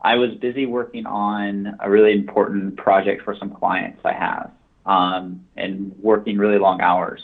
I 0.01 0.13
was 0.13 0.35
busy 0.35 0.67
working 0.67 1.07
on 1.07 1.75
a 1.79 1.89
really 1.89 2.13
important 2.13 2.77
project 2.77 3.23
for 3.23 3.35
some 3.35 3.49
clients 3.49 3.99
I 4.05 4.13
have 4.13 4.51
um, 4.85 5.43
and 5.57 5.95
working 5.99 6.37
really 6.37 6.59
long 6.59 6.81
hours. 6.81 7.23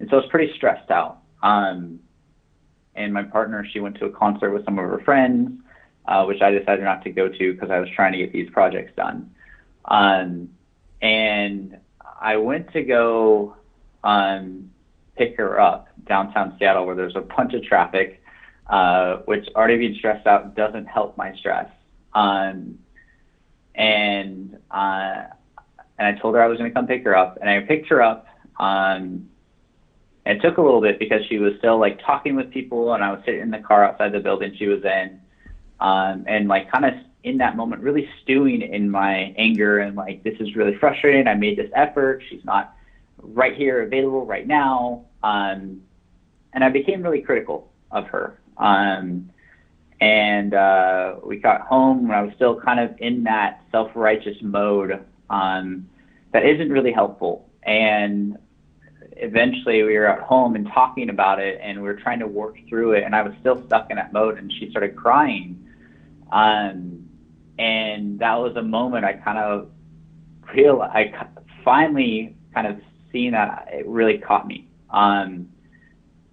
And 0.00 0.08
so 0.08 0.16
I 0.16 0.20
was 0.20 0.30
pretty 0.30 0.54
stressed 0.54 0.90
out. 0.90 1.18
Um, 1.42 2.00
and 2.94 3.12
my 3.12 3.24
partner, 3.24 3.66
she 3.70 3.80
went 3.80 3.98
to 3.98 4.06
a 4.06 4.10
concert 4.10 4.52
with 4.52 4.64
some 4.64 4.78
of 4.78 4.88
her 4.88 5.02
friends, 5.04 5.50
uh, 6.06 6.24
which 6.24 6.40
I 6.40 6.50
decided 6.50 6.82
not 6.82 7.04
to 7.04 7.10
go 7.10 7.28
to 7.28 7.52
because 7.52 7.70
I 7.70 7.78
was 7.78 7.90
trying 7.94 8.12
to 8.12 8.18
get 8.18 8.32
these 8.32 8.48
projects 8.48 8.92
done. 8.96 9.30
Um, 9.86 10.50
and 11.00 11.78
I 12.20 12.36
went 12.36 12.72
to 12.72 12.82
go 12.82 13.56
um, 14.04 14.70
pick 15.16 15.36
her 15.36 15.60
up 15.60 15.88
downtown 16.06 16.56
Seattle 16.58 16.86
where 16.86 16.94
there's 16.94 17.16
a 17.16 17.20
bunch 17.20 17.54
of 17.54 17.62
traffic, 17.62 18.22
uh, 18.68 19.18
which 19.26 19.46
already 19.54 19.78
being 19.78 19.94
stressed 19.96 20.26
out 20.26 20.54
doesn't 20.54 20.86
help 20.86 21.16
my 21.16 21.34
stress. 21.36 21.68
Um, 22.14 22.78
and 23.74 24.58
uh, 24.70 25.24
and 25.98 26.06
I 26.06 26.18
told 26.20 26.34
her 26.34 26.42
I 26.42 26.46
was 26.46 26.58
going 26.58 26.70
to 26.70 26.74
come 26.74 26.86
pick 26.86 27.04
her 27.04 27.16
up, 27.16 27.38
and 27.40 27.48
I 27.48 27.60
picked 27.60 27.88
her 27.88 28.02
up. 28.02 28.26
Um, 28.58 29.28
it 30.24 30.42
took 30.42 30.58
a 30.58 30.62
little 30.62 30.80
bit 30.80 30.98
because 30.98 31.20
she 31.28 31.38
was 31.38 31.52
still 31.58 31.78
like 31.78 32.00
talking 32.04 32.34
with 32.36 32.50
people, 32.50 32.94
and 32.94 33.04
I 33.04 33.12
was 33.12 33.20
sitting 33.24 33.40
in 33.40 33.50
the 33.50 33.58
car 33.58 33.84
outside 33.84 34.12
the 34.12 34.20
building 34.20 34.54
she 34.58 34.66
was 34.66 34.84
in, 34.84 35.20
um, 35.80 36.24
and 36.26 36.48
like 36.48 36.70
kind 36.70 36.84
of 36.84 36.94
in 37.26 37.38
that 37.38 37.56
moment, 37.56 37.82
really 37.82 38.08
stewing 38.22 38.62
in 38.62 38.88
my 38.88 39.34
anger 39.36 39.80
and 39.80 39.96
like 39.96 40.22
this 40.22 40.36
is 40.38 40.54
really 40.54 40.76
frustrating. 40.76 41.26
I 41.26 41.34
made 41.34 41.58
this 41.58 41.70
effort. 41.74 42.22
She's 42.30 42.44
not 42.44 42.76
right 43.20 43.56
here, 43.56 43.82
available 43.82 44.24
right 44.24 44.46
now, 44.46 45.06
um, 45.24 45.82
and 46.52 46.62
I 46.62 46.68
became 46.68 47.02
really 47.02 47.20
critical 47.20 47.72
of 47.90 48.06
her. 48.06 48.38
Um, 48.58 49.30
and 50.00 50.54
uh, 50.54 51.16
we 51.24 51.38
got 51.38 51.62
home 51.62 52.06
when 52.06 52.16
I 52.16 52.22
was 52.22 52.32
still 52.36 52.60
kind 52.60 52.78
of 52.78 52.94
in 53.00 53.24
that 53.24 53.64
self-righteous 53.72 54.36
mode 54.42 55.04
um, 55.28 55.88
that 56.32 56.46
isn't 56.46 56.70
really 56.70 56.92
helpful. 56.92 57.50
And 57.64 58.38
eventually 59.16 59.82
we 59.82 59.98
were 59.98 60.06
at 60.06 60.20
home 60.20 60.54
and 60.54 60.68
talking 60.68 61.10
about 61.10 61.40
it 61.40 61.58
and 61.60 61.78
we 61.78 61.88
were 61.88 61.94
trying 61.94 62.20
to 62.20 62.28
work 62.28 62.56
through 62.68 62.92
it 62.92 63.02
and 63.02 63.16
I 63.16 63.22
was 63.22 63.32
still 63.40 63.66
stuck 63.66 63.90
in 63.90 63.96
that 63.96 64.12
mode 64.12 64.38
and 64.38 64.52
she 64.52 64.70
started 64.70 64.94
crying. 64.94 65.66
Um, 66.30 67.05
and 67.58 68.18
that 68.18 68.34
was 68.34 68.56
a 68.56 68.62
moment 68.62 69.04
I 69.04 69.14
kind 69.14 69.38
of 69.38 69.70
real 70.54 70.82
I 70.82 71.12
finally 71.64 72.36
kind 72.54 72.66
of 72.66 72.78
seen 73.12 73.32
that 73.32 73.68
it 73.72 73.86
really 73.86 74.18
caught 74.18 74.46
me. 74.46 74.68
Um, 74.90 75.48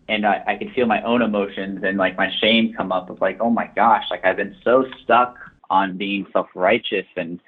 and 0.09 0.25
I, 0.25 0.43
I 0.45 0.55
could 0.55 0.71
feel 0.73 0.85
my 0.85 1.01
own 1.03 1.21
emotions 1.21 1.79
and 1.83 1.97
like 1.97 2.17
my 2.17 2.29
shame 2.41 2.73
come 2.75 2.91
up 2.91 3.09
of 3.09 3.21
like, 3.21 3.37
oh 3.39 3.49
my 3.49 3.69
gosh, 3.75 4.03
like 4.11 4.25
I've 4.25 4.37
been 4.37 4.55
so 4.63 4.85
stuck 5.03 5.37
on 5.69 5.97
being 5.97 6.27
self-righteous 6.33 7.05
and 7.15 7.39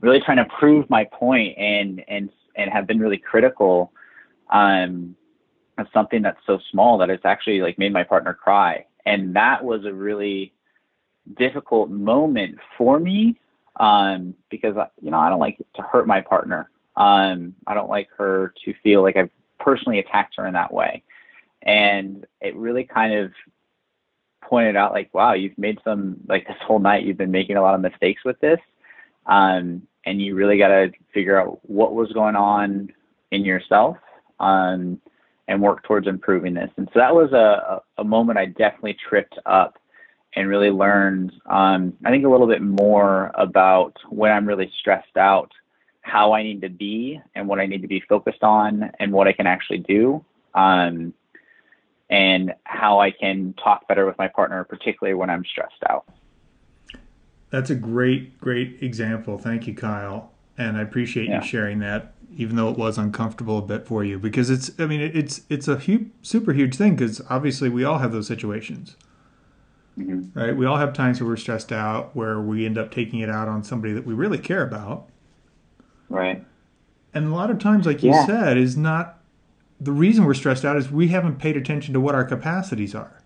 really 0.00 0.20
trying 0.20 0.38
to 0.38 0.46
prove 0.58 0.88
my 0.88 1.04
point 1.04 1.56
and 1.58 2.02
and 2.08 2.30
and 2.56 2.70
have 2.70 2.86
been 2.86 2.98
really 2.98 3.18
critical 3.18 3.92
um, 4.50 5.14
of 5.78 5.86
something 5.92 6.22
that's 6.22 6.40
so 6.46 6.58
small 6.70 6.98
that 6.98 7.10
it's 7.10 7.24
actually 7.24 7.60
like 7.60 7.78
made 7.78 7.92
my 7.92 8.02
partner 8.02 8.34
cry. 8.34 8.84
And 9.06 9.34
that 9.36 9.64
was 9.64 9.84
a 9.84 9.92
really 9.92 10.52
difficult 11.36 11.90
moment 11.90 12.58
for 12.76 12.98
me 12.98 13.38
um, 13.78 14.34
because 14.50 14.74
you 15.00 15.10
know 15.10 15.18
I 15.18 15.28
don't 15.28 15.40
like 15.40 15.58
to 15.74 15.82
hurt 15.82 16.06
my 16.06 16.20
partner. 16.20 16.70
Um, 16.96 17.54
I 17.66 17.74
don't 17.74 17.88
like 17.88 18.08
her 18.18 18.52
to 18.64 18.74
feel 18.82 19.02
like 19.02 19.16
I've 19.16 19.30
personally 19.58 19.98
attacked 19.98 20.34
her 20.36 20.46
in 20.46 20.54
that 20.54 20.72
way. 20.72 21.02
And 21.62 22.26
it 22.40 22.56
really 22.56 22.84
kind 22.84 23.14
of 23.14 23.32
pointed 24.42 24.74
out 24.74 24.92
like 24.92 25.12
wow 25.14 25.34
you've 25.34 25.56
made 25.58 25.78
some 25.84 26.16
like 26.26 26.46
this 26.46 26.56
whole 26.66 26.80
night 26.80 27.04
you've 27.04 27.18
been 27.18 27.30
making 27.30 27.56
a 27.56 27.62
lot 27.62 27.74
of 27.74 27.80
mistakes 27.80 28.24
with 28.24 28.38
this. 28.40 28.58
Um, 29.26 29.82
and 30.06 30.20
you 30.20 30.34
really 30.34 30.58
got 30.58 30.68
to 30.68 30.90
figure 31.12 31.40
out 31.40 31.60
what 31.62 31.94
was 31.94 32.10
going 32.12 32.34
on 32.34 32.88
in 33.30 33.44
yourself 33.44 33.96
um, 34.40 34.98
and 35.46 35.60
work 35.60 35.82
towards 35.84 36.06
improving 36.08 36.54
this. 36.54 36.70
And 36.78 36.88
so 36.92 37.00
that 37.00 37.14
was 37.14 37.32
a, 37.32 37.82
a 37.98 38.04
moment 38.04 38.38
i 38.38 38.46
definitely 38.46 38.96
tripped 39.08 39.38
up 39.46 39.79
and 40.34 40.48
really 40.48 40.70
learned 40.70 41.32
um, 41.46 41.92
i 42.04 42.10
think 42.10 42.24
a 42.24 42.28
little 42.28 42.46
bit 42.46 42.62
more 42.62 43.30
about 43.34 43.96
when 44.08 44.32
i'm 44.32 44.46
really 44.46 44.70
stressed 44.78 45.16
out 45.16 45.52
how 46.02 46.32
i 46.32 46.42
need 46.42 46.60
to 46.60 46.68
be 46.68 47.20
and 47.34 47.46
what 47.46 47.60
i 47.60 47.66
need 47.66 47.82
to 47.82 47.88
be 47.88 48.00
focused 48.08 48.42
on 48.42 48.90
and 48.98 49.12
what 49.12 49.26
i 49.26 49.32
can 49.32 49.46
actually 49.46 49.78
do 49.78 50.24
um, 50.54 51.12
and 52.10 52.54
how 52.64 53.00
I 53.00 53.12
can 53.12 53.54
talk 53.54 53.86
better 53.88 54.04
with 54.04 54.18
my 54.18 54.28
partner, 54.28 54.64
particularly 54.64 55.14
when 55.14 55.30
I'm 55.30 55.44
stressed 55.44 55.82
out. 55.88 56.04
That's 57.50 57.70
a 57.70 57.74
great, 57.74 58.38
great 58.40 58.82
example. 58.82 59.38
Thank 59.38 59.66
you, 59.66 59.74
Kyle. 59.74 60.32
And 60.58 60.76
I 60.76 60.82
appreciate 60.82 61.28
yeah. 61.28 61.40
you 61.40 61.46
sharing 61.46 61.78
that, 61.78 62.12
even 62.36 62.56
though 62.56 62.68
it 62.68 62.76
was 62.76 62.98
uncomfortable 62.98 63.58
a 63.58 63.62
bit 63.62 63.86
for 63.86 64.04
you, 64.04 64.18
because 64.18 64.50
it's, 64.50 64.70
I 64.78 64.86
mean, 64.86 65.00
it's, 65.00 65.42
it's 65.48 65.68
a 65.68 65.76
hu- 65.76 66.10
super 66.20 66.52
huge 66.52 66.74
thing 66.74 66.96
because 66.96 67.22
obviously 67.30 67.68
we 67.68 67.84
all 67.84 67.98
have 67.98 68.12
those 68.12 68.26
situations. 68.26 68.96
Mm-hmm. 70.06 70.38
Right? 70.38 70.56
We 70.56 70.66
all 70.66 70.76
have 70.76 70.92
times 70.92 71.20
where 71.20 71.28
we're 71.28 71.36
stressed 71.36 71.72
out, 71.72 72.14
where 72.14 72.40
we 72.40 72.66
end 72.66 72.78
up 72.78 72.90
taking 72.90 73.20
it 73.20 73.30
out 73.30 73.48
on 73.48 73.62
somebody 73.62 73.92
that 73.92 74.06
we 74.06 74.14
really 74.14 74.38
care 74.38 74.62
about. 74.62 75.08
Right. 76.08 76.44
And 77.14 77.26
a 77.26 77.34
lot 77.34 77.50
of 77.50 77.58
times, 77.58 77.86
like 77.86 78.02
you 78.02 78.10
yeah. 78.10 78.26
said, 78.26 78.56
is 78.56 78.76
not 78.76 79.20
the 79.80 79.92
reason 79.92 80.24
we're 80.24 80.34
stressed 80.34 80.64
out 80.64 80.76
is 80.76 80.90
we 80.90 81.08
haven't 81.08 81.38
paid 81.38 81.56
attention 81.56 81.94
to 81.94 82.00
what 82.00 82.14
our 82.14 82.24
capacities 82.24 82.94
are. 82.94 83.22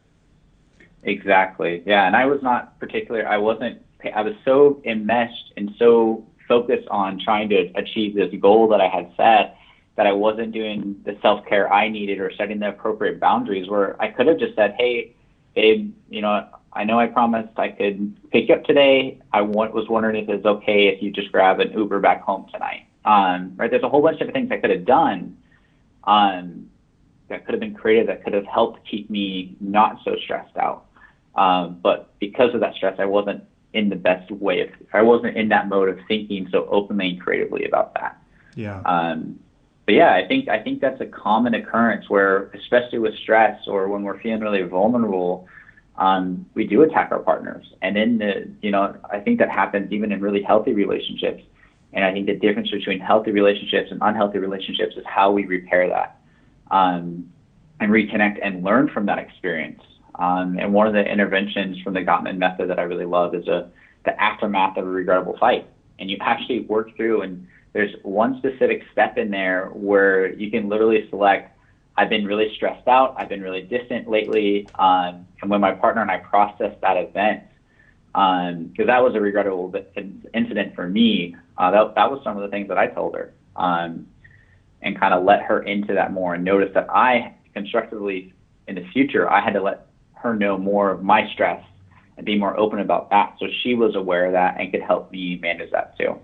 Exactly. 1.02 1.82
Yeah, 1.84 2.06
and 2.06 2.16
I 2.16 2.26
was 2.26 2.42
not 2.42 2.78
particular. 2.78 3.26
I 3.26 3.36
wasn't. 3.36 3.82
I 4.14 4.22
was 4.22 4.34
so 4.44 4.82
enmeshed 4.84 5.52
and 5.56 5.70
so 5.78 6.26
focused 6.46 6.88
on 6.88 7.18
trying 7.18 7.48
to 7.48 7.70
achieve 7.74 8.14
this 8.14 8.32
goal 8.40 8.68
that 8.68 8.80
I 8.80 8.88
had 8.88 9.10
set 9.16 9.56
that 9.96 10.06
I 10.06 10.12
wasn't 10.12 10.52
doing 10.52 11.00
the 11.04 11.16
self 11.22 11.44
care 11.46 11.72
I 11.72 11.88
needed 11.88 12.20
or 12.20 12.32
setting 12.36 12.58
the 12.58 12.68
appropriate 12.68 13.20
boundaries. 13.20 13.68
Where 13.68 14.00
I 14.00 14.08
could 14.08 14.26
have 14.26 14.38
just 14.38 14.54
said, 14.54 14.74
"Hey, 14.78 15.14
babe, 15.54 15.92
you 16.08 16.22
know, 16.22 16.46
I 16.74 16.84
know 16.84 16.98
I 16.98 17.06
promised 17.06 17.58
I 17.58 17.68
could 17.68 18.16
pick 18.30 18.48
you 18.48 18.54
up 18.54 18.64
today. 18.64 19.20
I 19.32 19.42
want, 19.42 19.72
was 19.74 19.88
wondering 19.88 20.22
if 20.22 20.28
it's 20.28 20.44
okay 20.44 20.88
if 20.88 21.02
you 21.02 21.10
just 21.10 21.30
grab 21.30 21.60
an 21.60 21.72
Uber 21.72 22.00
back 22.00 22.22
home 22.22 22.46
tonight." 22.52 22.86
Um, 23.04 23.52
right? 23.56 23.70
There's 23.70 23.82
a 23.82 23.88
whole 23.88 24.02
bunch 24.02 24.20
of 24.20 24.32
things 24.32 24.50
I 24.50 24.56
could 24.58 24.70
have 24.70 24.84
done 24.84 25.36
um, 26.04 26.70
that 27.28 27.44
could 27.44 27.52
have 27.52 27.60
been 27.60 27.74
created 27.74 28.08
that 28.08 28.24
could 28.24 28.32
have 28.32 28.46
helped 28.46 28.86
keep 28.88 29.10
me 29.10 29.56
not 29.60 29.98
so 30.04 30.16
stressed 30.16 30.56
out. 30.56 30.86
Um, 31.34 31.78
but 31.82 32.18
because 32.18 32.54
of 32.54 32.60
that 32.60 32.74
stress, 32.74 32.96
I 32.98 33.04
wasn't 33.04 33.44
in 33.72 33.88
the 33.88 33.96
best 33.96 34.30
way 34.30 34.60
of, 34.60 34.68
I 34.92 35.02
wasn't 35.02 35.36
in 35.36 35.48
that 35.48 35.68
mode 35.68 35.88
of 35.88 35.98
thinking 36.06 36.48
so 36.50 36.66
openly 36.70 37.10
and 37.10 37.20
creatively 37.20 37.64
about 37.64 37.94
that. 37.94 38.22
Yeah. 38.54 38.80
Um, 38.82 39.40
but 39.86 39.94
yeah, 39.94 40.14
I 40.14 40.26
think 40.26 40.48
I 40.48 40.62
think 40.62 40.80
that's 40.80 41.00
a 41.00 41.06
common 41.06 41.54
occurrence 41.54 42.08
where, 42.08 42.50
especially 42.54 42.98
with 42.98 43.14
stress 43.18 43.60
or 43.66 43.88
when 43.88 44.02
we're 44.02 44.18
feeling 44.20 44.40
really 44.40 44.62
vulnerable, 44.62 45.46
um, 45.96 46.46
we 46.54 46.66
do 46.66 46.82
attack 46.82 47.10
our 47.12 47.20
partners. 47.20 47.66
And 47.82 47.96
in 47.96 48.18
the, 48.18 48.50
you 48.62 48.70
know, 48.70 48.96
I 49.10 49.20
think 49.20 49.38
that 49.38 49.50
happens 49.50 49.92
even 49.92 50.12
in 50.12 50.20
really 50.20 50.42
healthy 50.42 50.72
relationships. 50.72 51.42
And 51.92 52.04
I 52.04 52.12
think 52.12 52.26
the 52.26 52.34
difference 52.34 52.70
between 52.70 52.98
healthy 52.98 53.30
relationships 53.30 53.90
and 53.92 54.00
unhealthy 54.02 54.38
relationships 54.38 54.96
is 54.96 55.04
how 55.06 55.30
we 55.30 55.46
repair 55.46 55.88
that 55.88 56.20
um, 56.70 57.30
and 57.78 57.92
reconnect 57.92 58.38
and 58.42 58.64
learn 58.64 58.88
from 58.88 59.06
that 59.06 59.18
experience. 59.18 59.80
Um, 60.16 60.58
and 60.58 60.72
one 60.72 60.86
of 60.86 60.92
the 60.92 61.04
interventions 61.04 61.80
from 61.82 61.94
the 61.94 62.00
Gottman 62.00 62.38
method 62.38 62.68
that 62.70 62.78
I 62.78 62.82
really 62.82 63.04
love 63.04 63.34
is 63.34 63.46
a, 63.46 63.70
the 64.04 64.20
aftermath 64.20 64.76
of 64.76 64.86
a 64.86 64.90
regrettable 64.90 65.36
fight. 65.38 65.68
And 66.00 66.10
you 66.10 66.16
actually 66.20 66.62
work 66.62 66.96
through, 66.96 67.22
and 67.22 67.46
there's 67.72 67.94
one 68.02 68.38
specific 68.38 68.82
step 68.92 69.16
in 69.16 69.30
there 69.30 69.70
where 69.72 70.32
you 70.32 70.50
can 70.50 70.68
literally 70.68 71.08
select 71.10 71.53
I've 71.96 72.08
been 72.08 72.26
really 72.26 72.52
stressed 72.56 72.88
out. 72.88 73.14
I've 73.16 73.28
been 73.28 73.42
really 73.42 73.62
distant 73.62 74.08
lately. 74.08 74.68
Um, 74.74 75.26
and 75.40 75.50
when 75.50 75.60
my 75.60 75.72
partner 75.72 76.02
and 76.02 76.10
I 76.10 76.18
processed 76.18 76.80
that 76.80 76.96
event, 76.96 77.44
because 78.12 78.52
um, 78.52 78.86
that 78.86 79.02
was 79.02 79.14
a 79.14 79.20
regrettable 79.20 79.72
incident 80.32 80.74
for 80.74 80.88
me, 80.88 81.36
uh, 81.58 81.70
that, 81.70 81.94
that 81.94 82.10
was 82.10 82.20
some 82.24 82.36
of 82.36 82.42
the 82.42 82.48
things 82.48 82.68
that 82.68 82.78
I 82.78 82.88
told 82.88 83.14
her 83.14 83.32
um, 83.56 84.06
and 84.82 84.98
kind 84.98 85.14
of 85.14 85.24
let 85.24 85.42
her 85.42 85.62
into 85.62 85.94
that 85.94 86.12
more 86.12 86.34
and 86.34 86.44
notice 86.44 86.70
that 86.74 86.88
I 86.90 87.34
constructively 87.54 88.34
in 88.66 88.74
the 88.74 88.86
future, 88.92 89.30
I 89.30 89.40
had 89.40 89.52
to 89.54 89.62
let 89.62 89.86
her 90.14 90.34
know 90.34 90.58
more 90.58 90.90
of 90.90 91.02
my 91.02 91.30
stress 91.32 91.64
and 92.16 92.24
be 92.24 92.38
more 92.38 92.58
open 92.58 92.80
about 92.80 93.10
that. 93.10 93.36
So 93.38 93.46
she 93.62 93.74
was 93.74 93.94
aware 93.94 94.26
of 94.26 94.32
that 94.32 94.60
and 94.60 94.72
could 94.72 94.82
help 94.82 95.10
me 95.10 95.38
manage 95.40 95.70
that 95.72 95.96
too. 95.98 96.18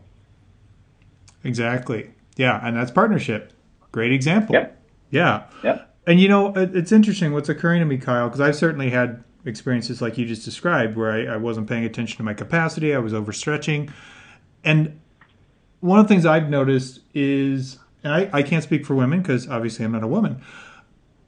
Exactly. 1.44 2.10
Yeah, 2.36 2.60
and 2.62 2.76
that's 2.76 2.90
partnership. 2.90 3.52
Great 3.92 4.12
example. 4.12 4.54
Yep. 4.54 4.79
Yeah. 5.10 5.44
Yep. 5.62 5.86
And 6.06 6.20
you 6.20 6.28
know, 6.28 6.52
it's 6.56 6.92
interesting 6.92 7.32
what's 7.32 7.48
occurring 7.48 7.80
to 7.80 7.86
me, 7.86 7.98
Kyle, 7.98 8.28
because 8.28 8.40
I've 8.40 8.56
certainly 8.56 8.90
had 8.90 9.22
experiences 9.44 10.02
like 10.02 10.18
you 10.18 10.26
just 10.26 10.44
described 10.44 10.96
where 10.96 11.12
I, 11.12 11.34
I 11.34 11.36
wasn't 11.36 11.68
paying 11.68 11.84
attention 11.84 12.16
to 12.18 12.22
my 12.22 12.34
capacity, 12.34 12.94
I 12.94 12.98
was 12.98 13.12
overstretching. 13.12 13.90
And 14.64 15.00
one 15.80 15.98
of 15.98 16.06
the 16.06 16.14
things 16.14 16.26
I've 16.26 16.48
noticed 16.48 17.00
is, 17.14 17.78
and 18.02 18.12
I, 18.12 18.30
I 18.32 18.42
can't 18.42 18.62
speak 18.62 18.84
for 18.84 18.94
women 18.94 19.22
because 19.22 19.48
obviously 19.48 19.84
I'm 19.84 19.92
not 19.92 20.02
a 20.02 20.08
woman, 20.08 20.42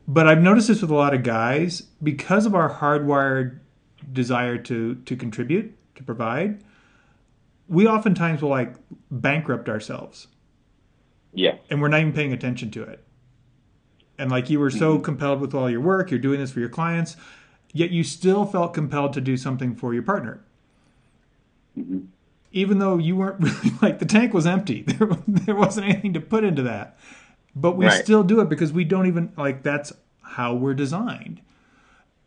but 0.07 0.27
I've 0.27 0.43
noticed 0.43 0.69
this 0.69 0.83
with 0.83 0.91
a 0.91 0.95
lot 0.95 1.15
of 1.15 1.23
guys 1.23 1.83
because 2.03 2.47
of 2.47 2.55
our 2.55 2.71
hardwired 2.71 3.61
desire 4.12 4.59
to 4.59 4.97
to 4.97 5.17
contribute, 5.17 5.77
to 5.95 6.03
provide. 6.03 6.62
We 7.69 7.87
oftentimes 7.87 8.43
will 8.43 8.51
like 8.51 8.75
bankrupt 9.11 9.69
ourselves. 9.69 10.27
Yeah. 11.33 11.57
And 11.71 11.81
we're 11.81 11.89
not 11.89 12.01
even 12.01 12.12
paying 12.12 12.33
attention 12.33 12.71
to 12.73 12.83
it. 12.83 13.05
And 14.19 14.31
like 14.31 14.50
you 14.50 14.61
were 14.61 14.71
so 14.71 14.95
mm-hmm. 14.95 15.02
compelled 15.02 15.40
with 15.40 15.54
all 15.54 15.71
your 15.71 15.81
work, 15.81 16.11
you're 16.11 16.21
doing 16.21 16.40
this 16.40 16.52
for 16.52 16.61
your 16.61 16.69
clients, 16.69 17.16
yet 17.73 17.90
you 17.90 18.04
still 18.04 18.45
felt 18.45 18.75
compelled 18.75 19.12
to 19.14 19.21
do 19.21 19.37
something 19.37 19.75
for 19.75 19.95
your 19.95 20.02
partner. 20.02 20.40
Mm-hmm. 21.78 22.00
Even 22.52 22.78
though 22.78 22.99
you 22.99 23.16
weren't 23.16 23.40
really 23.40 23.76
like 23.81 23.99
the 23.99 24.04
tank 24.04 24.35
was 24.35 24.47
empty, 24.47 24.83
there, 24.87 25.09
there 25.26 25.57
wasn't 25.57 25.87
anything 25.88 26.12
to 26.14 26.21
put 26.21 26.45
into 26.45 26.62
that. 26.62 26.99
But 27.54 27.76
we 27.76 27.87
right. 27.87 28.02
still 28.02 28.23
do 28.23 28.40
it 28.40 28.49
because 28.49 28.73
we 28.73 28.85
don't 28.85 29.07
even 29.07 29.33
like 29.37 29.62
that's 29.62 29.92
how 30.23 30.54
we're 30.54 30.75
designed. 30.75 31.40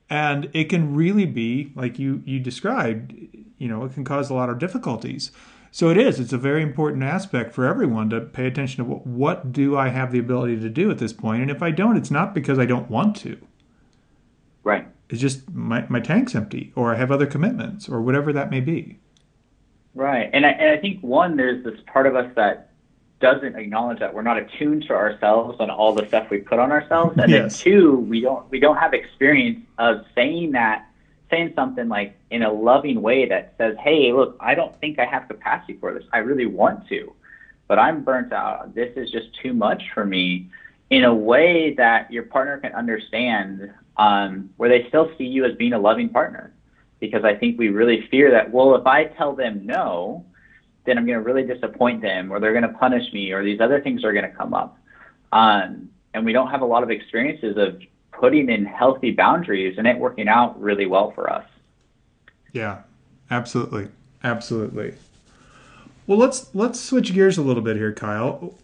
And 0.10 0.52
it 0.54 0.66
can 0.66 0.94
really 0.96 1.26
be 1.26 1.72
like 1.76 1.98
you 1.98 2.22
you 2.26 2.40
described, 2.40 3.14
you 3.58 3.68
know, 3.68 3.84
it 3.86 3.94
can 3.94 4.04
cause 4.04 4.30
a 4.30 4.34
lot 4.34 4.50
of 4.50 4.60
difficulties. 4.60 5.32
So 5.76 5.90
it 5.90 5.98
is. 5.98 6.22
It's 6.22 6.32
a 6.32 6.38
very 6.38 6.64
important 6.64 7.04
aspect 7.04 7.54
for 7.54 7.66
everyone 7.66 8.10
to 8.12 8.22
pay 8.22 8.48
attention 8.48 8.78
to 8.78 8.90
what, 8.90 9.06
what 9.06 9.52
do 9.52 9.78
I 9.78 9.90
have 9.90 10.14
the 10.14 10.20
ability 10.20 10.58
to 10.62 10.70
do 10.70 10.90
at 10.90 11.00
this 11.00 11.12
point, 11.12 11.42
and 11.42 11.52
if 11.52 11.62
I 11.62 11.72
don't, 11.72 11.98
it's 11.98 12.10
not 12.10 12.34
because 12.34 12.58
I 12.58 12.66
don't 12.66 12.90
want 12.90 13.18
to. 13.18 13.38
Right. 14.64 14.88
It's 15.10 15.20
just 15.20 15.52
my 15.54 15.86
my 15.90 16.00
tank's 16.00 16.34
empty, 16.34 16.72
or 16.78 16.94
I 16.94 16.98
have 16.98 17.12
other 17.12 17.26
commitments, 17.26 17.90
or 17.90 18.02
whatever 18.02 18.32
that 18.32 18.50
may 18.50 18.62
be. 18.62 19.00
Right, 19.94 20.30
and 20.32 20.46
I, 20.46 20.52
and 20.52 20.72
I 20.72 20.78
think 20.78 21.02
one, 21.02 21.36
there's 21.36 21.62
this 21.66 21.78
part 21.88 22.08
of 22.08 22.16
us 22.16 22.32
that 22.38 22.70
doesn't 23.20 23.58
acknowledge 23.58 24.00
that 24.00 24.14
we're 24.14 24.22
not 24.22 24.38
attuned 24.38 24.84
to 24.84 24.94
ourselves 24.94 25.58
and 25.60 25.70
all 25.70 25.94
the 25.94 26.08
stuff 26.08 26.30
we 26.30 26.38
put 26.38 26.58
on 26.58 26.72
ourselves, 26.72 27.18
and 27.18 27.30
yes. 27.30 27.62
then 27.62 27.74
two, 27.74 28.00
we 28.00 28.22
don't 28.22 28.50
we 28.50 28.62
don't 28.62 28.78
have 28.78 28.94
experience 28.94 29.60
of 29.78 30.06
saying 30.16 30.54
that, 30.54 30.88
saying 31.30 31.54
something 31.56 31.88
like 31.88 32.18
in 32.30 32.44
a 32.44 32.52
loving 32.52 33.02
way 33.02 33.28
that 33.28 33.54
says, 33.58 33.76
"Hey, 33.80 34.12
look, 34.14 34.38
I 34.40 34.56
don't 34.56 34.76
think 34.80 35.00
I 35.00 35.06
have 35.06 35.28
capacity 35.28 35.78
for 35.80 35.94
this. 35.94 36.04
I 36.14 36.20
really 36.20 36.46
want 36.46 36.88
to, 36.90 37.14
but 37.68 37.80
I'm 37.80 38.04
burnt 38.04 38.34
out. 38.34 38.74
This 38.76 38.96
is 38.96 39.12
just 39.12 39.28
too 39.42 39.54
much 39.54 39.82
for 39.94 40.06
me." 40.06 40.50
In 40.92 41.04
a 41.04 41.14
way 41.14 41.74
that 41.74 42.12
your 42.12 42.24
partner 42.24 42.60
can 42.60 42.74
understand 42.74 43.72
um, 43.98 44.50
where 44.58 44.70
they 44.70 44.88
still 44.90 45.12
see 45.18 45.24
you 45.26 45.46
as 45.46 45.56
being 45.56 45.74
a 45.74 45.80
loving 45.80 46.10
partner. 46.10 46.54
Because 47.00 47.24
I 47.24 47.36
think 47.36 47.60
we 47.60 47.70
really 47.70 48.08
fear 48.10 48.32
that, 48.32 48.52
well, 48.52 48.76
if 48.76 48.86
I 48.88 49.06
tell 49.06 49.36
them 49.36 49.66
no, 49.66 50.26
then 50.86 50.98
I'm 50.98 51.06
going 51.06 51.18
to 51.18 51.24
really 51.24 51.44
disappoint 51.44 52.02
them 52.02 52.32
or 52.32 52.40
they're 52.40 52.54
going 52.54 52.64
to 52.64 52.78
punish 52.78 53.12
me 53.14 53.32
or 53.32 53.44
these 53.44 53.60
other 53.60 53.82
things 53.82 54.04
are 54.04 54.14
going 54.14 54.30
to 54.30 54.36
come 54.36 54.54
up. 54.54 54.78
Um, 55.32 55.90
and 56.14 56.26
we 56.26 56.32
don't 56.32 56.50
have 56.50 56.62
a 56.62 56.66
lot 56.66 56.84
of 56.84 56.92
experiences 56.92 57.58
of 57.58 57.82
putting 58.20 58.50
in 58.50 58.66
healthy 58.66 59.12
boundaries 59.12 59.78
and 59.78 59.88
it 59.88 59.98
working 59.98 60.28
out 60.28 60.60
really 60.62 60.86
well 60.86 61.12
for 61.12 61.32
us. 61.32 61.46
Yeah, 62.54 62.82
absolutely. 63.30 63.90
Absolutely. 64.24 64.96
Well, 66.08 66.18
let's 66.18 66.54
let's 66.54 66.80
switch 66.80 67.14
gears 67.14 67.38
a 67.38 67.42
little 67.42 67.64
bit 67.64 67.78
here, 67.78 67.94
Kyle. 67.94 68.56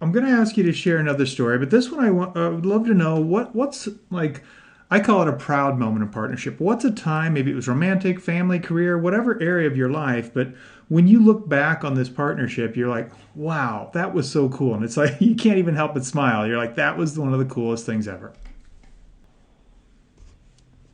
I'm 0.00 0.12
going 0.12 0.24
to 0.24 0.30
ask 0.30 0.56
you 0.56 0.62
to 0.64 0.72
share 0.72 0.98
another 0.98 1.26
story, 1.26 1.58
but 1.58 1.70
this 1.70 1.90
one 1.90 2.04
I, 2.04 2.10
want, 2.10 2.36
I 2.36 2.48
would 2.48 2.66
love 2.66 2.86
to 2.86 2.94
know 2.94 3.20
what 3.20 3.54
what's 3.54 3.88
like 4.10 4.42
I 4.90 5.00
call 5.00 5.22
it 5.22 5.28
a 5.28 5.32
proud 5.32 5.78
moment 5.78 6.04
of 6.04 6.12
partnership. 6.12 6.60
What's 6.60 6.84
a 6.84 6.90
time, 6.90 7.34
maybe 7.34 7.50
it 7.50 7.54
was 7.54 7.68
romantic, 7.68 8.20
family, 8.20 8.58
career, 8.58 8.96
whatever 8.96 9.40
area 9.42 9.66
of 9.66 9.76
your 9.76 9.90
life, 9.90 10.32
but 10.32 10.48
when 10.88 11.06
you 11.06 11.22
look 11.22 11.48
back 11.48 11.84
on 11.84 11.94
this 11.94 12.08
partnership, 12.08 12.74
you're 12.74 12.88
like, 12.88 13.10
wow, 13.34 13.90
that 13.92 14.14
was 14.14 14.30
so 14.30 14.48
cool. 14.48 14.74
And 14.74 14.82
it's 14.82 14.96
like, 14.96 15.16
you 15.20 15.34
can't 15.34 15.58
even 15.58 15.74
help 15.74 15.94
but 15.94 16.04
smile. 16.04 16.46
You're 16.46 16.56
like, 16.56 16.76
that 16.76 16.96
was 16.96 17.18
one 17.18 17.32
of 17.32 17.38
the 17.38 17.44
coolest 17.44 17.84
things 17.84 18.08
ever. 18.08 18.32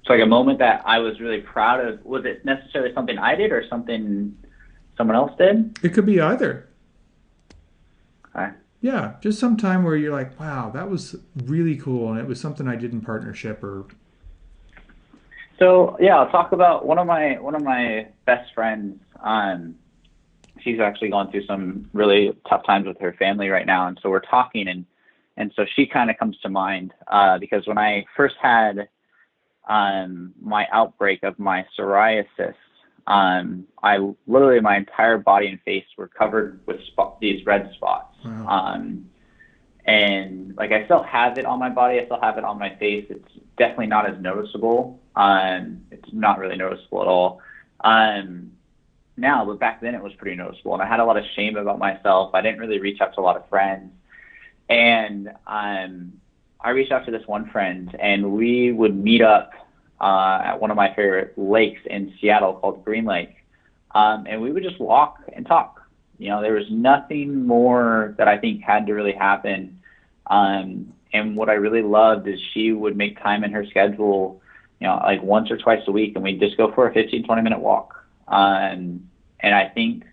It's 0.04 0.10
like 0.10 0.20
a 0.20 0.26
moment 0.26 0.58
that 0.58 0.82
I 0.84 0.98
was 0.98 1.18
really 1.18 1.40
proud 1.40 1.82
of. 1.82 2.04
Was 2.04 2.26
it 2.26 2.44
necessarily 2.44 2.92
something 2.92 3.16
I 3.16 3.34
did 3.36 3.52
or 3.52 3.66
something 3.70 4.36
someone 4.98 5.16
else 5.16 5.32
did? 5.38 5.78
It 5.82 5.94
could 5.94 6.04
be 6.04 6.20
either. 6.20 6.68
Okay. 8.36 8.50
Yeah, 8.82 9.14
just 9.22 9.40
some 9.40 9.56
time 9.56 9.82
where 9.82 9.96
you're 9.96 10.12
like, 10.12 10.38
wow, 10.38 10.68
that 10.74 10.90
was 10.90 11.16
really 11.44 11.76
cool, 11.76 12.10
and 12.10 12.20
it 12.20 12.26
was 12.26 12.38
something 12.38 12.68
I 12.68 12.76
did 12.76 12.92
in 12.92 13.00
partnership 13.00 13.64
or. 13.64 13.86
So 15.58 15.96
yeah, 15.98 16.18
I'll 16.18 16.30
talk 16.30 16.52
about 16.52 16.84
one 16.84 16.98
of 16.98 17.06
my 17.06 17.40
one 17.40 17.54
of 17.54 17.62
my 17.62 18.08
best 18.26 18.52
friends. 18.52 19.00
Um, 19.22 19.74
she's 20.60 20.80
actually 20.80 21.08
going 21.08 21.30
through 21.30 21.46
some 21.46 21.88
really 21.94 22.36
tough 22.46 22.66
times 22.66 22.86
with 22.86 23.00
her 23.00 23.14
family 23.14 23.48
right 23.48 23.64
now, 23.64 23.86
and 23.86 23.98
so 24.02 24.10
we're 24.10 24.20
talking, 24.20 24.68
and 24.68 24.84
and 25.38 25.50
so 25.56 25.64
she 25.74 25.86
kind 25.86 26.10
of 26.10 26.18
comes 26.18 26.36
to 26.40 26.50
mind 26.50 26.92
uh, 27.06 27.38
because 27.38 27.66
when 27.66 27.78
I 27.78 28.04
first 28.14 28.34
had 28.42 28.86
um, 29.68 30.32
my 30.40 30.66
outbreak 30.72 31.22
of 31.22 31.38
my 31.38 31.64
psoriasis, 31.78 32.54
um, 33.06 33.66
I 33.82 33.98
literally 34.26 34.60
my 34.60 34.76
entire 34.76 35.18
body 35.18 35.48
and 35.48 35.60
face 35.62 35.84
were 35.96 36.08
covered 36.08 36.60
with 36.66 36.82
spot, 36.86 37.20
these 37.20 37.44
red 37.44 37.70
spots. 37.74 38.16
Wow. 38.24 38.46
Um, 38.48 39.10
and 39.84 40.56
like 40.56 40.72
I 40.72 40.84
still 40.86 41.02
have 41.02 41.36
it 41.36 41.44
on 41.44 41.58
my 41.58 41.68
body, 41.68 42.00
I 42.00 42.06
still 42.06 42.20
have 42.20 42.38
it 42.38 42.44
on 42.44 42.58
my 42.58 42.74
face. 42.76 43.06
It's 43.10 43.28
definitely 43.58 43.88
not 43.88 44.08
as 44.08 44.20
noticeable. 44.20 45.00
Um, 45.14 45.82
it's 45.90 46.08
not 46.12 46.38
really 46.38 46.56
noticeable 46.56 47.02
at 47.02 47.08
all. 47.08 47.40
Um, 47.80 48.52
now, 49.16 49.44
but 49.44 49.60
back 49.60 49.80
then 49.80 49.94
it 49.94 50.02
was 50.02 50.12
pretty 50.14 50.36
noticeable, 50.36 50.74
and 50.74 50.82
I 50.82 50.86
had 50.88 51.00
a 51.00 51.04
lot 51.04 51.16
of 51.16 51.24
shame 51.36 51.56
about 51.56 51.78
myself. 51.78 52.34
I 52.34 52.40
didn't 52.40 52.58
really 52.58 52.80
reach 52.80 53.00
out 53.00 53.14
to 53.14 53.20
a 53.20 53.22
lot 53.22 53.36
of 53.36 53.48
friends, 53.48 53.92
and 54.68 55.30
um, 55.46 56.14
I 56.64 56.70
reached 56.70 56.92
out 56.92 57.04
to 57.04 57.10
this 57.10 57.26
one 57.26 57.48
friend, 57.50 57.94
and 58.00 58.32
we 58.32 58.72
would 58.72 58.96
meet 58.96 59.20
up 59.20 59.50
uh, 60.00 60.40
at 60.44 60.60
one 60.60 60.70
of 60.70 60.76
my 60.76 60.88
favorite 60.94 61.34
lakes 61.36 61.80
in 61.84 62.14
Seattle 62.20 62.54
called 62.54 62.84
Green 62.84 63.04
Lake. 63.04 63.36
Um, 63.94 64.26
and 64.28 64.40
we 64.40 64.50
would 64.50 64.62
just 64.62 64.80
walk 64.80 65.18
and 65.34 65.46
talk. 65.46 65.82
You 66.18 66.30
know, 66.30 66.40
there 66.40 66.54
was 66.54 66.66
nothing 66.70 67.46
more 67.46 68.14
that 68.16 68.28
I 68.28 68.38
think 68.38 68.62
had 68.62 68.86
to 68.86 68.94
really 68.94 69.12
happen. 69.12 69.78
Um, 70.28 70.92
and 71.12 71.36
what 71.36 71.50
I 71.50 71.54
really 71.54 71.82
loved 71.82 72.26
is 72.26 72.40
she 72.54 72.72
would 72.72 72.96
make 72.96 73.22
time 73.22 73.44
in 73.44 73.52
her 73.52 73.66
schedule, 73.66 74.40
you 74.80 74.86
know, 74.86 75.00
like 75.04 75.22
once 75.22 75.50
or 75.50 75.58
twice 75.58 75.82
a 75.86 75.92
week, 75.92 76.14
and 76.14 76.24
we'd 76.24 76.40
just 76.40 76.56
go 76.56 76.72
for 76.72 76.88
a 76.88 76.94
15, 76.94 77.24
20 77.24 77.42
minute 77.42 77.60
walk. 77.60 77.94
Um, 78.26 79.06
and 79.40 79.54
I 79.54 79.68
think 79.68 80.04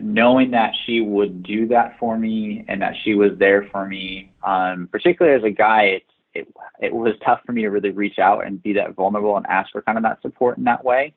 knowing 0.00 0.50
that 0.52 0.72
she 0.84 1.00
would 1.00 1.42
do 1.42 1.66
that 1.68 1.96
for 1.98 2.18
me 2.18 2.64
and 2.68 2.80
that 2.82 2.94
she 3.02 3.14
was 3.14 3.32
there 3.38 3.68
for 3.70 3.86
me, 3.86 4.32
um, 4.42 4.88
particularly 4.90 5.36
as 5.36 5.44
a 5.44 5.50
guy, 5.50 5.82
it's 5.84 6.06
it 6.34 6.48
it 6.80 6.92
was 6.92 7.14
tough 7.24 7.40
for 7.46 7.52
me 7.52 7.62
to 7.62 7.70
really 7.70 7.90
reach 7.90 8.18
out 8.18 8.44
and 8.44 8.62
be 8.62 8.72
that 8.72 8.94
vulnerable 8.94 9.36
and 9.36 9.46
ask 9.46 9.70
for 9.72 9.82
kind 9.82 9.96
of 9.96 10.02
that 10.04 10.20
support 10.22 10.58
in 10.58 10.64
that 10.64 10.84
way. 10.84 11.14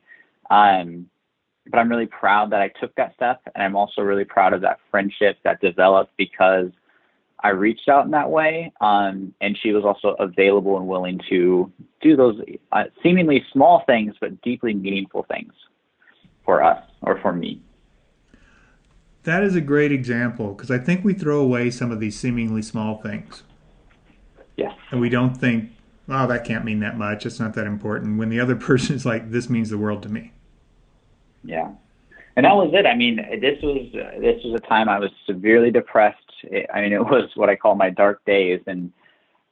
Um, 0.50 1.10
but 1.70 1.80
I'm 1.80 1.90
really 1.90 2.06
proud 2.06 2.52
that 2.52 2.62
I 2.62 2.70
took 2.80 2.96
that 2.96 3.14
step, 3.16 3.42
and 3.54 3.64
I'm 3.64 3.76
also 3.76 4.02
really 4.02 4.24
proud 4.24 4.54
of 4.54 4.62
that 4.62 4.80
friendship 4.90 5.38
that 5.44 5.60
developed 5.60 6.14
because 6.18 6.70
I 7.44 7.50
reached 7.50 7.90
out 7.90 8.06
in 8.06 8.12
that 8.12 8.30
way, 8.30 8.72
um, 8.82 9.34
and 9.42 9.58
she 9.62 9.72
was 9.72 9.84
also 9.84 10.16
available 10.20 10.78
and 10.78 10.88
willing 10.88 11.20
to 11.30 11.72
do 12.02 12.16
those 12.16 12.40
uh, 12.72 12.86
seemingly 13.04 13.44
small 13.52 13.84
things 13.86 14.16
but 14.20 14.42
deeply 14.42 14.74
meaningful 14.74 15.26
things 15.30 15.54
for 16.46 16.64
us 16.64 16.84
or 17.02 17.20
for 17.22 17.34
me. 17.34 17.62
That 19.28 19.44
is 19.44 19.58
a 19.58 19.62
great 19.62 19.92
example 19.92 20.54
because 20.54 20.72
I 20.72 20.78
think 20.78 21.04
we 21.04 21.14
throw 21.14 21.42
away 21.42 21.70
some 21.70 21.92
of 21.92 22.00
these 22.00 22.18
seemingly 22.18 22.62
small 22.62 23.02
things. 23.02 23.44
Yes. 24.56 24.72
And 24.90 25.02
we 25.02 25.10
don't 25.10 25.36
think, 25.36 25.70
oh, 26.08 26.28
that 26.28 26.46
can't 26.46 26.64
mean 26.64 26.80
that 26.80 26.98
much. 26.98 27.26
It's 27.26 27.38
not 27.38 27.54
that 27.56 27.68
important. 27.68 28.20
When 28.20 28.30
the 28.30 28.40
other 28.40 28.56
person 28.70 28.96
is 28.96 29.06
like, 29.06 29.30
this 29.30 29.50
means 29.50 29.70
the 29.70 29.78
world 29.78 30.02
to 30.04 30.10
me. 30.10 30.32
Yeah. 31.44 31.72
And 32.38 32.46
that 32.46 32.56
was 32.56 32.72
it. 32.74 32.86
I 32.86 32.96
mean, 32.96 33.18
this 33.42 33.62
was 33.62 33.94
uh, 33.96 34.18
this 34.22 34.42
was 34.46 34.62
a 34.64 34.66
time 34.66 34.88
I 34.88 34.98
was 34.98 35.12
severely 35.26 35.72
depressed. 35.72 36.32
I 36.74 36.80
mean, 36.80 36.94
it 36.94 37.04
was 37.04 37.30
what 37.36 37.50
I 37.50 37.58
call 37.58 37.76
my 37.76 37.90
dark 37.90 38.24
days, 38.24 38.62
and 38.66 38.94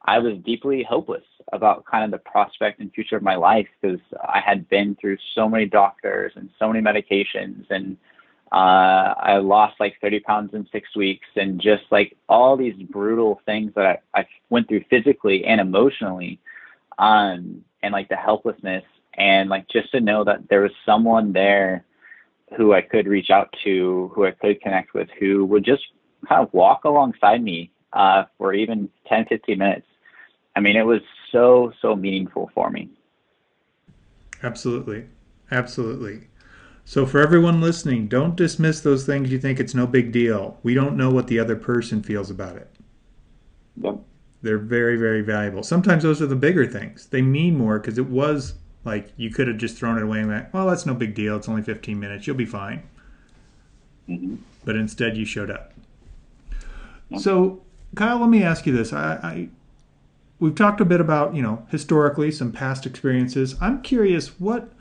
I 0.06 0.20
was 0.20 0.38
deeply 0.46 0.84
hopeless 0.88 1.26
about 1.52 1.84
kind 1.84 2.06
of 2.06 2.12
the 2.12 2.30
prospect 2.30 2.80
and 2.80 2.94
future 2.94 3.18
of 3.18 3.24
my 3.24 3.36
life 3.36 3.68
because 3.82 4.00
I 4.24 4.40
had 4.40 4.70
been 4.70 4.96
through 5.02 5.18
so 5.34 5.50
many 5.50 5.66
doctors 5.66 6.32
and 6.38 6.50
so 6.60 6.72
many 6.72 6.82
medications 6.82 7.66
and 7.70 7.98
uh, 8.52 9.14
I 9.18 9.38
lost 9.38 9.80
like 9.80 9.96
30 10.02 10.20
pounds 10.22 10.54
in 10.54 10.68
six 10.72 10.96
weeks, 10.96 11.28
and 11.36 11.60
just 11.60 11.84
like 11.92 12.16
all 12.30 12.56
these 12.56 12.76
brutal 12.76 13.42
things 13.46 13.74
that 13.76 14.04
I, 14.14 14.22
I 14.22 14.28
went 14.50 14.68
through 14.68 14.84
physically 14.90 15.46
and 15.46 15.60
emotionally, 15.60 16.40
um, 16.98 17.64
and 17.82 17.92
like 17.92 18.10
the 18.10 18.16
helplessness. 18.16 18.84
and 19.16 19.50
like 19.50 19.68
just 19.70 19.92
to 19.92 20.00
know 20.00 20.24
that 20.24 20.48
there 20.50 20.62
was 20.62 20.72
someone 20.86 21.34
there 21.34 21.86
who 22.56 22.74
I 22.74 22.82
could 22.82 23.08
reach 23.08 23.30
out 23.30 23.54
to, 23.64 24.12
who 24.14 24.26
I 24.26 24.32
could 24.32 24.62
connect 24.62 24.94
with, 24.94 25.10
who 25.20 25.46
would 25.46 25.66
just 25.66 25.84
kind 26.28 26.46
of 26.46 26.54
walk 26.54 26.84
alongside 26.86 27.44
me 27.44 27.72
uh, 27.94 28.26
for 28.38 28.54
even 28.54 28.90
10, 29.08 29.26
15 29.26 29.58
minutes. 29.58 29.88
I 30.56 30.60
mean, 30.60 30.76
it 30.76 30.86
was 30.86 31.02
so, 31.32 31.74
so 31.82 31.96
meaningful 31.96 32.52
for 32.54 32.70
me. 32.70 32.90
Absolutely. 34.44 35.08
Absolutely. 35.52 36.28
So, 36.88 37.08
for 37.08 37.20
everyone 37.20 37.62
listening, 37.62 38.08
don't 38.08 38.36
dismiss 38.36 38.80
those 38.80 39.08
things 39.08 39.32
you 39.32 39.40
think 39.40 39.60
it's 39.60 39.74
no 39.74 39.88
big 39.88 40.12
deal. 40.12 40.60
We 40.62 40.76
don't 40.76 40.96
know 40.96 41.10
what 41.10 41.26
the 41.28 41.40
other 41.40 41.56
person 41.56 42.04
feels 42.04 42.30
about 42.30 42.58
it. 42.58 42.70
Yep. 43.78 44.00
They're 44.44 44.60
very, 44.60 44.96
very 44.96 45.22
valuable. 45.22 45.64
Sometimes 45.64 46.04
those 46.04 46.22
are 46.22 46.28
the 46.28 46.36
bigger 46.36 46.68
things. 46.68 47.08
They 47.08 47.24
mean 47.24 47.58
more 47.58 47.80
because 47.80 47.98
it 47.98 48.06
was 48.06 48.54
like 48.84 49.12
you 49.18 49.32
could 49.32 49.48
have 49.48 49.58
just 49.58 49.76
thrown 49.76 49.98
it 49.98 50.04
away 50.04 50.20
and 50.20 50.30
went, 50.30 50.54
well, 50.54 50.68
that's 50.68 50.86
no 50.86 50.94
big 50.94 51.16
deal. 51.16 51.36
It's 51.36 51.50
only 51.50 51.64
15 51.64 52.00
minutes. 52.00 52.28
You'll 52.28 52.36
be 52.36 52.46
fine. 52.46 52.84
Mm-hmm. 54.08 54.36
But 54.64 54.76
instead, 54.76 55.18
you 55.18 55.26
showed 55.26 55.50
up. 55.50 55.74
So, 57.20 57.62
Kyle, 57.96 58.20
let 58.20 58.30
me 58.30 58.44
ask 58.44 58.66
you 58.66 58.76
this. 58.76 58.94
I, 58.94 59.14
I 59.16 59.50
we've 60.40 60.56
talked 60.56 60.82
a 60.82 60.86
bit 60.86 61.02
about 61.02 61.36
you 61.36 61.42
know 61.42 61.66
historically 61.70 62.32
some 62.32 62.52
past 62.52 62.86
experiences. 62.86 63.56
I'm 63.62 63.82
curious 63.82 64.40
what 64.40 64.72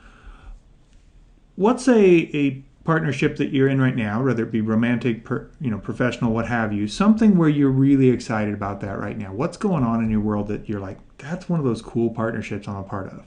what's 1.55 1.87
a 1.87 1.93
a 1.95 2.63
partnership 2.85 3.37
that 3.37 3.47
you're 3.47 3.67
in 3.67 3.81
right 3.81 3.95
now, 3.95 4.23
whether 4.23 4.43
it 4.43 4.51
be 4.51 4.61
romantic, 4.61 5.25
per, 5.25 5.49
you 5.59 5.71
know, 5.71 5.79
professional, 5.79 6.31
what 6.31 6.47
have 6.47 6.71
you, 6.71 6.87
something 6.87 7.35
where 7.35 7.49
you're 7.49 7.71
really 7.71 8.09
excited 8.09 8.53
about 8.53 8.79
that 8.79 8.99
right 8.99 9.17
now. 9.17 9.33
What's 9.33 9.57
going 9.57 9.83
on 9.83 10.03
in 10.03 10.11
your 10.11 10.19
world 10.19 10.47
that 10.49 10.69
you're 10.69 10.79
like, 10.79 10.99
that's 11.17 11.49
one 11.49 11.59
of 11.59 11.65
those 11.65 11.81
cool 11.81 12.11
partnerships 12.11 12.67
I'm 12.67 12.75
a 12.75 12.83
part 12.83 13.07
of. 13.07 13.25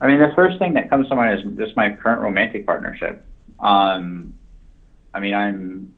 I 0.00 0.06
mean, 0.06 0.20
the 0.20 0.32
first 0.36 0.58
thing 0.58 0.74
that 0.74 0.88
comes 0.88 1.08
to 1.08 1.16
mind 1.16 1.38
is 1.38 1.56
just 1.56 1.76
my 1.76 1.90
current 1.90 2.22
romantic 2.22 2.64
partnership. 2.64 3.24
Um, 3.58 4.34
I 5.14 5.20
mean, 5.20 5.34
I'm 5.34 5.94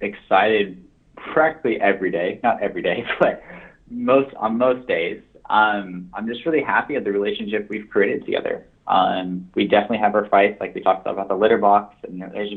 excited 0.00 0.84
practically 1.16 1.80
every 1.80 2.10
day, 2.10 2.40
not 2.42 2.62
every 2.62 2.82
day, 2.82 3.04
but 3.20 3.42
most 3.90 4.34
on 4.36 4.58
most 4.58 4.86
days. 4.88 5.22
Um, 5.48 6.10
I'm 6.14 6.26
just 6.26 6.44
really 6.46 6.62
happy 6.62 6.96
at 6.96 7.04
the 7.04 7.12
relationship 7.12 7.68
we've 7.68 7.88
created 7.88 8.24
together. 8.24 8.66
Um, 8.86 9.48
we 9.54 9.66
definitely 9.66 9.98
have 9.98 10.14
our 10.14 10.28
fights, 10.28 10.60
like 10.60 10.74
we 10.74 10.80
talked 10.80 11.06
about 11.06 11.28
the 11.28 11.34
litter 11.34 11.58
box, 11.58 11.96
and 12.04 12.22
there's 12.22 12.52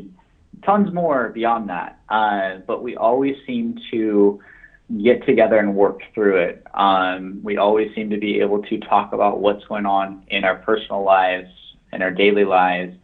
tons 0.64 0.94
more 0.94 1.30
beyond 1.30 1.70
that. 1.70 2.00
Uh, 2.10 2.58
but 2.68 2.84
we 2.84 2.96
always 2.96 3.36
seem 3.48 3.80
to 3.92 4.40
get 5.04 5.26
together 5.26 5.58
and 5.58 5.76
work 5.76 6.02
through 6.14 6.38
it. 6.38 6.66
Um, 6.74 7.42
we 7.44 7.58
always 7.58 7.94
seem 7.94 8.10
to 8.10 8.18
be 8.18 8.40
able 8.40 8.62
to 8.64 8.80
talk 8.80 9.14
about 9.14 9.40
what's 9.40 9.64
going 9.66 9.86
on 9.86 10.24
in 10.30 10.44
our 10.44 10.58
personal 10.58 11.04
lives 11.04 11.50
and 11.92 12.02
our 12.02 12.12
daily 12.12 12.46
lives, 12.46 12.96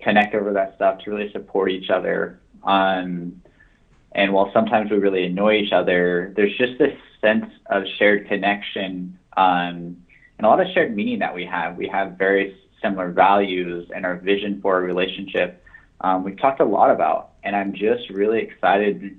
connect 0.00 0.34
over 0.34 0.52
that 0.52 0.74
stuff 0.76 0.98
to 1.04 1.10
really 1.10 1.30
support 1.32 1.70
each 1.70 1.90
other. 1.90 2.40
Um, 2.64 3.40
and 4.12 4.32
while 4.32 4.50
sometimes 4.52 4.90
we 4.90 4.98
really 4.98 5.24
annoy 5.24 5.56
each 5.56 5.72
other, 5.72 6.32
there's 6.36 6.56
just 6.56 6.78
this 6.78 6.96
sense 7.20 7.46
of 7.66 7.84
shared 7.98 8.26
connection 8.28 9.18
um, 9.36 9.96
and 10.38 10.46
a 10.46 10.48
lot 10.48 10.60
of 10.60 10.68
shared 10.72 10.94
meaning 10.94 11.18
that 11.18 11.34
we 11.34 11.44
have. 11.44 11.76
We 11.76 11.88
have 11.88 12.12
very 12.12 12.56
similar 12.82 13.10
values 13.10 13.90
and 13.94 14.06
our 14.06 14.16
vision 14.16 14.60
for 14.60 14.78
a 14.78 14.80
relationship. 14.80 15.62
Um, 16.00 16.24
we've 16.24 16.38
talked 16.38 16.60
a 16.60 16.64
lot 16.64 16.90
about, 16.90 17.32
and 17.42 17.54
I'm 17.54 17.74
just 17.74 18.08
really 18.10 18.40
excited 18.40 19.18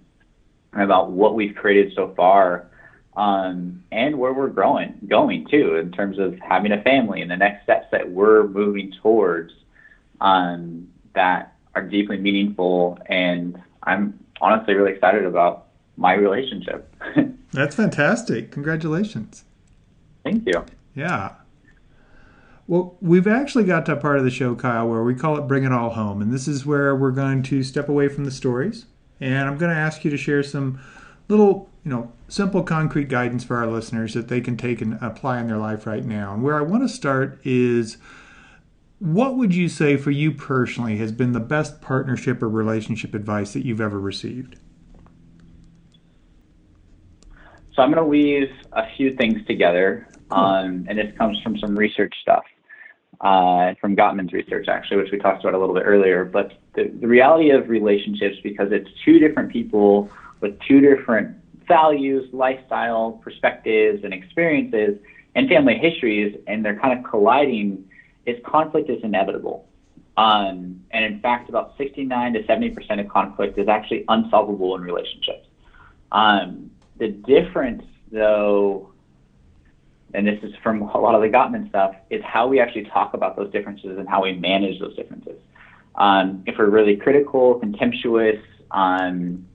about 0.74 1.12
what 1.12 1.36
we've 1.36 1.56
created 1.56 1.94
so 1.96 2.14
far 2.16 2.68
um, 3.16 3.84
and 3.92 4.18
where 4.18 4.34
we're 4.34 4.48
growing, 4.48 4.96
going 5.08 5.48
too, 5.50 5.76
in 5.76 5.92
terms 5.92 6.18
of 6.18 6.40
having 6.40 6.72
a 6.72 6.82
family 6.82 7.22
and 7.22 7.30
the 7.30 7.38
next 7.38 7.64
steps 7.64 7.88
that 7.92 8.10
we're 8.10 8.48
moving 8.48 8.94
towards 9.02 9.54
um, 10.22 10.88
that 11.14 11.56
are 11.76 11.82
deeply 11.82 12.18
meaningful. 12.18 12.98
And 13.08 13.62
I'm 13.84 14.18
honestly 14.40 14.74
really 14.74 14.94
excited 14.94 15.26
about 15.26 15.68
my 15.98 16.14
relationship. 16.14 16.94
That's 17.52 17.76
fantastic. 17.76 18.52
Congratulations. 18.52 19.44
Thank 20.24 20.46
you. 20.46 20.66
Yeah. 20.96 21.36
Well, 22.68 22.96
we've 23.02 23.28
actually 23.28 23.66
got 23.66 23.86
to 23.88 23.94
a 23.94 23.98
part 23.98 24.18
of 24.18 24.24
the 24.24 24.32
show, 24.32 24.56
Kyle, 24.56 24.88
where 24.88 25.04
we 25.04 25.16
call 25.16 25.38
it 25.38 25.48
Bring 25.48 25.64
It 25.64 25.72
All 25.72 25.90
Home. 25.92 26.22
And 26.22 26.32
this 26.32 26.48
is 26.48 26.66
where 26.66 26.96
we're 26.96 27.12
going 27.12 27.44
to 27.44 27.64
step 27.64 27.90
away 27.90 28.08
from 28.08 28.24
the 28.24 28.32
stories. 28.32 28.86
And 29.20 29.48
I'm 29.48 29.58
going 29.58 29.72
to 29.72 29.78
ask 29.78 30.06
you 30.06 30.12
to 30.12 30.18
share 30.18 30.44
some 30.44 30.80
little, 31.28 31.70
you 31.84 31.92
know, 31.92 32.12
simple, 32.28 32.64
concrete 32.64 33.10
guidance 33.10 33.44
for 33.44 33.58
our 33.58 33.68
listeners 33.68 34.14
that 34.14 34.28
they 34.28 34.42
can 34.42 34.58
take 34.58 34.82
and 34.82 34.98
apply 35.02 35.40
in 35.40 35.48
their 35.48 35.58
life 35.58 35.86
right 35.86 36.06
now. 36.06 36.34
And 36.34 36.44
where 36.44 36.56
I 36.56 36.62
want 36.62 36.84
to 36.84 36.90
start 36.90 37.40
is 37.44 37.98
what 39.00 39.36
would 39.36 39.54
you 39.54 39.68
say 39.68 39.98
for 39.98 40.12
you 40.12 40.32
personally 40.32 40.98
has 40.98 41.12
been 41.12 41.32
the 41.32 41.40
best 41.40 41.82
partnership 41.82 42.42
or 42.44 42.50
relationship 42.50 43.16
advice 43.16 43.54
that 43.54 43.66
you've 43.66 43.82
ever 43.82 44.00
received? 44.00 44.58
So 47.74 47.82
I'm 47.82 47.90
going 47.92 48.04
to 48.04 48.06
weave 48.06 48.50
a 48.74 48.84
few 48.96 49.16
things 49.16 49.46
together, 49.48 50.08
um, 50.32 50.86
and 50.88 50.98
this 50.98 51.16
comes 51.18 51.40
from 51.42 51.58
some 51.58 51.78
research 51.78 52.14
stuff, 52.22 52.44
uh, 53.22 53.74
from 53.80 53.96
Gottman's 53.96 54.34
research 54.34 54.68
actually, 54.68 54.98
which 54.98 55.12
we 55.12 55.20
talked 55.20 55.44
about 55.44 55.54
a 55.54 55.60
little 55.60 55.76
bit 55.76 55.84
earlier. 55.86 56.26
But 56.26 56.54
the, 56.76 56.92
the 57.00 57.08
reality 57.08 57.52
of 57.52 57.70
relationships, 57.70 58.38
because 58.44 58.72
it's 58.72 58.90
two 59.06 59.20
different 59.20 59.52
people 59.52 60.10
with 60.40 60.60
two 60.68 60.82
different 60.82 61.38
values, 61.68 62.28
lifestyle, 62.34 63.14
perspectives, 63.24 64.04
and 64.04 64.14
experiences, 64.14 64.98
and 65.36 65.48
family 65.48 65.78
histories, 65.78 66.38
and 66.48 66.66
they're 66.66 66.80
kind 66.80 66.98
of 66.98 67.10
colliding, 67.10 67.86
is 68.26 68.38
conflict 68.46 68.90
is 68.90 69.04
inevitable. 69.04 69.68
Um, 70.18 70.84
and 70.92 71.06
in 71.06 71.20
fact, 71.22 71.50
about 71.50 71.76
69 71.78 72.34
to 72.34 72.46
70 72.46 72.72
percent 72.72 73.00
of 73.00 73.08
conflict 73.08 73.58
is 73.58 73.68
actually 73.68 74.04
unsolvable 74.10 74.76
in 74.76 74.82
relationships. 74.82 75.48
Um, 76.12 76.72
the 76.98 77.08
difference, 77.08 77.84
though, 78.12 78.91
and 80.14 80.28
this 80.28 80.40
is 80.44 80.54
from 80.64 80.82
a 80.82 80.98
lot 81.00 81.16
of 81.16 81.22
the 81.22 81.28
Gottman 81.28 81.70
stuff, 81.70 81.96
is 82.10 82.22
how 82.24 82.48
we 82.48 82.60
actually 82.60 82.86
talk 82.86 83.14
about 83.14 83.36
those 83.36 83.52
differences 83.52 83.98
and 83.98 84.08
how 84.08 84.24
we 84.24 84.34
manage 84.34 84.80
those 84.80 84.96
differences. 84.96 85.40
Um, 85.96 86.44
if 86.46 86.56
we're 86.58 86.70
really 86.70 86.96
critical, 86.96 87.60
contemptuous, 87.60 88.40
um, 88.72 89.46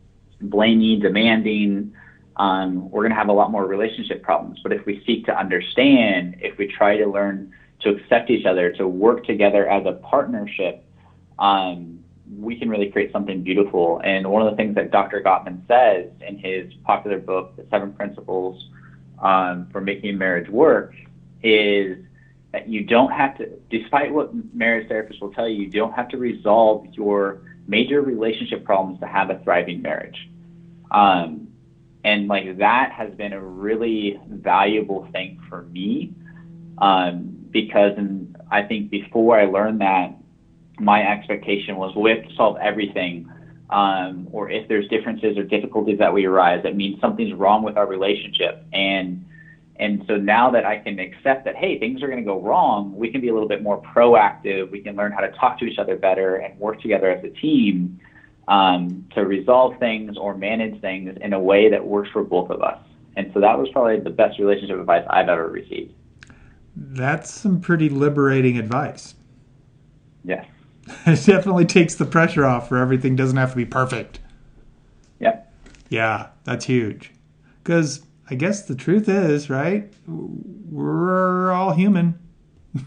blaming, 0.41 1.01
demanding, 1.01 1.95
um, 2.37 2.91
we're 2.91 3.03
going 3.03 3.11
to 3.11 3.17
have 3.17 3.29
a 3.29 3.33
lot 3.33 3.51
more 3.51 3.67
relationship 3.67 4.23
problems. 4.23 4.61
But 4.63 4.73
if 4.73 4.85
we 4.85 5.03
seek 5.07 5.25
to 5.27 5.39
understand, 5.39 6.37
if 6.41 6.59
we 6.59 6.67
try 6.67 6.97
to 6.97 7.07
learn 7.07 7.53
to 7.81 7.91
accept 7.91 8.31
each 8.31 8.47
other, 8.47 8.73
to 8.73 8.87
work 8.87 9.25
together 9.25 9.69
as 9.69 9.87
a 9.87 9.93
partnership, 9.93 10.85
um, 11.39 12.01
we 12.39 12.59
can 12.59 12.69
really 12.69 12.91
create 12.91 13.13
something 13.13 13.43
beautiful. 13.43 14.01
And 14.05 14.29
one 14.29 14.47
of 14.47 14.51
the 14.51 14.57
things 14.57 14.75
that 14.75 14.91
Dr. 14.91 15.23
Gottman 15.23 15.67
says 15.69 16.11
in 16.27 16.39
his 16.39 16.73
popular 16.85 17.19
book, 17.19 17.57
The 17.57 17.67
Seven 17.71 17.93
Principles 17.93 18.63
um, 19.21 19.69
for 19.73 19.81
Making 19.81 20.19
Marriage 20.19 20.49
Work, 20.49 20.95
is 21.43 21.99
that 22.53 22.69
you 22.69 22.85
don't 22.85 23.11
have 23.11 23.37
to, 23.39 23.51
despite 23.71 24.13
what 24.13 24.31
marriage 24.55 24.89
therapists 24.89 25.21
will 25.21 25.33
tell 25.33 25.49
you, 25.49 25.65
you 25.65 25.71
don't 25.71 25.93
have 25.93 26.09
to 26.09 26.19
resolve 26.19 26.87
your 26.93 27.43
major 27.67 28.01
relationship 28.01 28.65
problems 28.65 29.01
to 29.01 29.07
have 29.07 29.31
a 29.31 29.39
thriving 29.45 29.83
marriage. 29.83 30.29
Um, 30.91 31.49
and 32.05 32.29
like 32.29 32.59
that 32.59 32.93
has 32.93 33.13
been 33.15 33.33
a 33.33 33.41
really 33.41 34.21
valuable 34.29 35.09
thing 35.13 35.41
for 35.49 35.63
me 35.63 36.15
um, 36.79 37.37
because 37.51 37.93
and 37.97 38.37
I 38.51 38.63
think 38.63 38.91
before 38.91 39.39
I 39.39 39.47
learned 39.47 39.81
that 39.81 40.15
my 40.79 41.03
expectation 41.03 41.77
was 41.77 41.97
we 41.97 42.11
have 42.11 42.29
to 42.29 42.35
solve 42.37 42.59
everything. 42.59 43.31
Um, 43.71 44.29
or 44.31 44.49
if 44.51 44.69
there's 44.69 44.87
differences 44.89 45.37
or 45.37 45.43
difficulties 45.43 45.99
that 45.99 46.13
we 46.13 46.25
arise, 46.25 46.63
that 46.63 46.77
means 46.77 47.01
something's 47.01 47.35
wrong 47.35 47.63
with 47.63 47.77
our 47.77 47.87
relationship. 47.87 48.65
And 48.73 49.25
and 49.79 50.05
so 50.07 50.17
now 50.17 50.51
that 50.53 50.65
I 50.65 50.79
can 50.79 50.99
accept 50.99 51.45
that, 51.45 51.55
hey, 51.55 51.79
things 51.79 52.03
are 52.03 52.07
going 52.07 52.19
to 52.19 52.25
go 52.25 52.41
wrong, 52.41 52.97
we 52.97 53.11
can 53.11 53.21
be 53.21 53.29
a 53.29 53.33
little 53.35 53.49
bit 53.49 53.63
more 53.63 53.83
proactive. 53.83 54.71
We 54.71 54.81
can 54.81 54.97
learn 54.97 55.13
how 55.13 55.21
to 55.21 55.31
talk 55.33 55.59
to 55.59 55.67
each 55.67 55.79
other 55.79 55.97
better 55.97 56.37
and 56.37 56.59
work 56.59 56.81
together 56.81 57.11
as 57.11 57.23
a 57.25 57.29
team 57.29 58.01
um, 58.49 59.07
to 59.15 59.27
resolve 59.27 59.79
things 59.79 60.17
or 60.17 60.35
manage 60.35 60.81
things 60.81 61.17
in 61.21 61.33
a 61.33 61.41
way 61.41 61.69
that 61.69 61.85
works 61.85 62.09
for 62.11 62.25
both 62.25 62.51
of 62.51 62.63
us. 62.63 62.79
And 63.17 63.31
so 63.35 63.41
that 63.41 63.59
was 63.59 63.69
probably 63.71 64.01
the 64.01 64.11
best 64.11 64.39
relationship 64.39 64.79
advice 64.79 65.05
I've 65.11 65.29
ever 65.29 65.49
received. 65.49 65.93
That's 66.75 67.31
some 67.31 67.61
pretty 67.61 67.89
liberating 67.89 68.59
advice. 68.59 69.15
Yes. 70.25 70.47
it 71.07 71.25
definitely 71.25 71.65
takes 71.65 71.95
the 71.95 72.05
pressure 72.05 72.45
off 72.45 72.69
for 72.69 72.79
everything 72.79 73.17
doesn't 73.17 73.37
have 73.37 73.51
to 73.51 73.57
be 73.57 73.65
perfect. 73.65 74.21
Yep. 75.21 75.53
Yeah, 75.89 76.29
that's 76.45 76.65
huge. 76.67 77.13
Because 77.63 78.05
I 78.31 78.35
guess 78.35 78.63
the 78.63 78.75
truth 78.75 79.09
is, 79.09 79.51
right? 79.51 79.93
We're 80.07 81.53
all 81.53 81.73
human. 81.73 82.19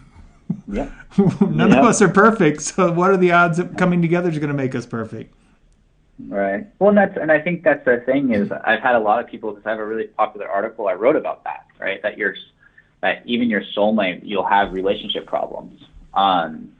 Yep. 0.66 0.90
None 1.40 1.72
of 1.72 1.84
us 1.84 2.02
are 2.02 2.08
perfect. 2.08 2.62
So 2.62 2.90
what 2.92 3.10
are 3.10 3.16
the 3.16 3.30
odds 3.32 3.58
that 3.58 3.78
coming 3.78 4.02
together 4.02 4.28
is 4.28 4.38
going 4.38 4.48
to 4.48 4.54
make 4.54 4.74
us 4.74 4.84
perfect? 4.84 5.32
Right. 6.28 6.66
Well, 6.78 6.90
and 6.90 6.98
that's 6.98 7.16
and 7.16 7.30
I 7.32 7.40
think 7.40 7.62
that's 7.62 7.84
the 7.84 8.02
thing 8.04 8.32
is 8.34 8.50
I've 8.52 8.80
had 8.80 8.94
a 8.94 8.98
lot 8.98 9.22
of 9.22 9.30
people 9.30 9.50
because 9.50 9.64
I 9.64 9.70
have 9.70 9.78
a 9.78 9.86
really 9.86 10.08
popular 10.08 10.48
article 10.48 10.88
I 10.88 10.94
wrote 10.94 11.16
about 11.16 11.44
that. 11.44 11.66
Right. 11.78 12.02
That 12.02 12.18
your 12.18 12.34
that 13.00 13.22
even 13.26 13.48
your 13.48 13.62
soulmate, 13.76 14.20
you'll 14.24 14.46
have 14.46 14.72
relationship 14.72 15.26
problems. 15.26 15.80
Um, 16.14 16.72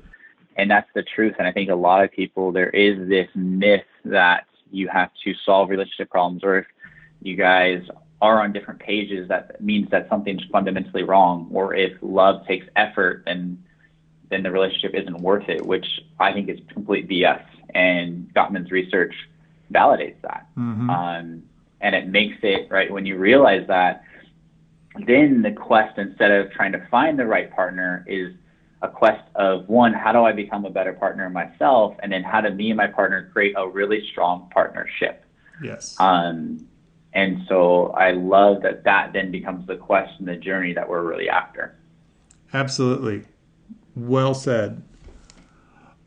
and 0.60 0.70
that's 0.70 0.90
the 0.94 1.02
truth. 1.02 1.34
And 1.38 1.48
I 1.48 1.52
think 1.52 1.70
a 1.70 1.74
lot 1.74 2.04
of 2.04 2.12
people, 2.12 2.52
there 2.52 2.68
is 2.68 3.08
this 3.08 3.28
myth 3.34 3.86
that 4.04 4.44
you 4.70 4.88
have 4.88 5.10
to 5.24 5.32
solve 5.46 5.70
relationship 5.70 6.10
problems, 6.10 6.44
or 6.44 6.58
if 6.58 6.66
you 7.22 7.34
guys 7.34 7.82
are 8.20 8.42
on 8.42 8.52
different 8.52 8.78
pages, 8.78 9.26
that 9.28 9.62
means 9.62 9.88
that 9.90 10.06
something's 10.10 10.44
fundamentally 10.52 11.02
wrong. 11.02 11.48
Or 11.50 11.74
if 11.74 11.92
love 12.02 12.46
takes 12.46 12.66
effort, 12.76 13.22
then 13.24 13.64
then 14.28 14.42
the 14.42 14.50
relationship 14.50 14.94
isn't 14.94 15.20
worth 15.20 15.48
it, 15.48 15.64
which 15.64 15.86
I 16.20 16.32
think 16.32 16.48
is 16.50 16.60
complete 16.72 17.08
BS. 17.08 17.42
And 17.74 18.30
Gottman's 18.34 18.70
research 18.70 19.14
validates 19.72 20.20
that. 20.22 20.46
Mm-hmm. 20.58 20.90
Um, 20.90 21.42
and 21.80 21.94
it 21.94 22.06
makes 22.06 22.36
it 22.42 22.68
right 22.70 22.90
when 22.90 23.06
you 23.06 23.16
realize 23.16 23.66
that. 23.68 24.04
Then 25.06 25.40
the 25.40 25.52
quest, 25.52 25.96
instead 25.98 26.30
of 26.32 26.52
trying 26.52 26.72
to 26.72 26.86
find 26.90 27.18
the 27.18 27.26
right 27.26 27.50
partner, 27.50 28.04
is 28.06 28.34
a 28.82 28.88
quest 28.88 29.22
of 29.34 29.68
one, 29.68 29.92
how 29.92 30.12
do 30.12 30.24
I 30.24 30.32
become 30.32 30.64
a 30.64 30.70
better 30.70 30.92
partner 30.92 31.28
myself, 31.28 31.96
and 32.02 32.10
then 32.10 32.22
how 32.22 32.40
do 32.40 32.50
me 32.50 32.70
and 32.70 32.76
my 32.76 32.86
partner 32.86 33.28
create 33.32 33.54
a 33.56 33.68
really 33.68 34.06
strong 34.10 34.50
partnership. 34.52 35.24
Yes. 35.62 35.96
Um, 35.98 36.66
and 37.12 37.42
so 37.48 37.88
I 37.88 38.12
love 38.12 38.62
that 38.62 38.84
that 38.84 39.12
then 39.12 39.30
becomes 39.30 39.66
the 39.66 39.76
quest 39.76 40.12
and 40.18 40.28
the 40.28 40.36
journey 40.36 40.72
that 40.74 40.88
we're 40.88 41.02
really 41.02 41.28
after. 41.28 41.76
Absolutely. 42.52 43.24
Well 43.94 44.34
said. 44.34 44.82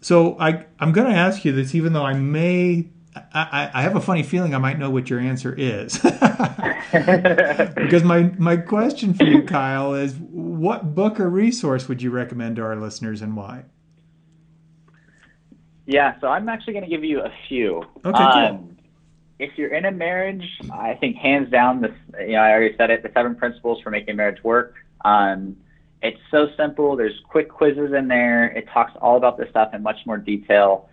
So 0.01 0.38
I, 0.39 0.65
I'm 0.79 0.91
going 0.91 1.12
to 1.12 1.17
ask 1.17 1.45
you 1.45 1.51
this, 1.51 1.75
even 1.75 1.93
though 1.93 2.05
I 2.05 2.13
may, 2.13 2.89
I, 3.15 3.69
I 3.73 3.82
have 3.82 3.95
a 3.95 4.02
funny 4.02 4.23
feeling 4.23 4.56
I 4.56 4.58
might 4.58 4.80
know 4.80 4.89
what 4.89 5.10
your 5.10 5.19
answer 5.19 5.54
is. 5.58 5.97
because 5.99 8.04
my, 8.04 8.32
my 8.38 8.58
question 8.58 9.13
for 9.13 9.23
you, 9.23 9.43
Kyle, 9.43 9.93
is 9.93 10.15
what 10.15 10.95
book 10.95 11.19
or 11.19 11.30
resource 11.30 11.88
would 11.88 12.02
you 12.02 12.12
recommend 12.12 12.56
to 12.56 12.63
our 12.63 12.76
listeners 12.76 13.21
and 13.21 13.36
why? 13.36 13.65
Yeah, 15.86 16.19
so 16.21 16.28
I'm 16.28 16.47
actually 16.49 16.73
going 16.73 16.86
to 16.86 16.89
give 16.89 17.04
you 17.04 17.21
a 17.21 17.32
few. 17.47 17.84
Okay, 18.06 18.23
um, 18.23 18.78
If 19.38 19.58
you're 19.58 19.73
in 19.73 19.86
a 19.86 19.91
marriage, 19.91 20.47
I 20.71 20.95
think 20.95 21.17
hands 21.17 21.52
down, 21.52 21.82
this 21.82 21.91
you 22.21 22.34
know 22.34 22.39
I 22.39 22.52
already 22.52 22.76
said 22.78 22.89
it, 22.89 23.04
the 23.04 23.12
seven 23.13 23.36
principles 23.36 23.82
for 23.82 23.89
making 23.89 24.15
marriage 24.15 24.43
work. 24.43 24.76
Um, 25.04 25.58
it's 26.02 26.19
so 26.32 26.47
simple. 26.58 26.95
There's 26.95 27.19
quick 27.28 27.49
quizzes 27.49 27.93
in 27.93 28.08
there. 28.08 28.45
It 28.45 28.67
talks 28.73 28.93
all 29.02 29.17
about 29.17 29.38
this 29.38 29.49
stuff 29.49 29.73
in 29.73 29.84
much 29.84 29.97
more 30.06 30.17
detail. 30.17 30.89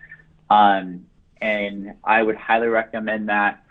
Um, 0.50 1.06
and 1.40 1.94
I 2.04 2.22
would 2.22 2.36
highly 2.36 2.68
recommend 2.68 3.28
that. 3.28 3.64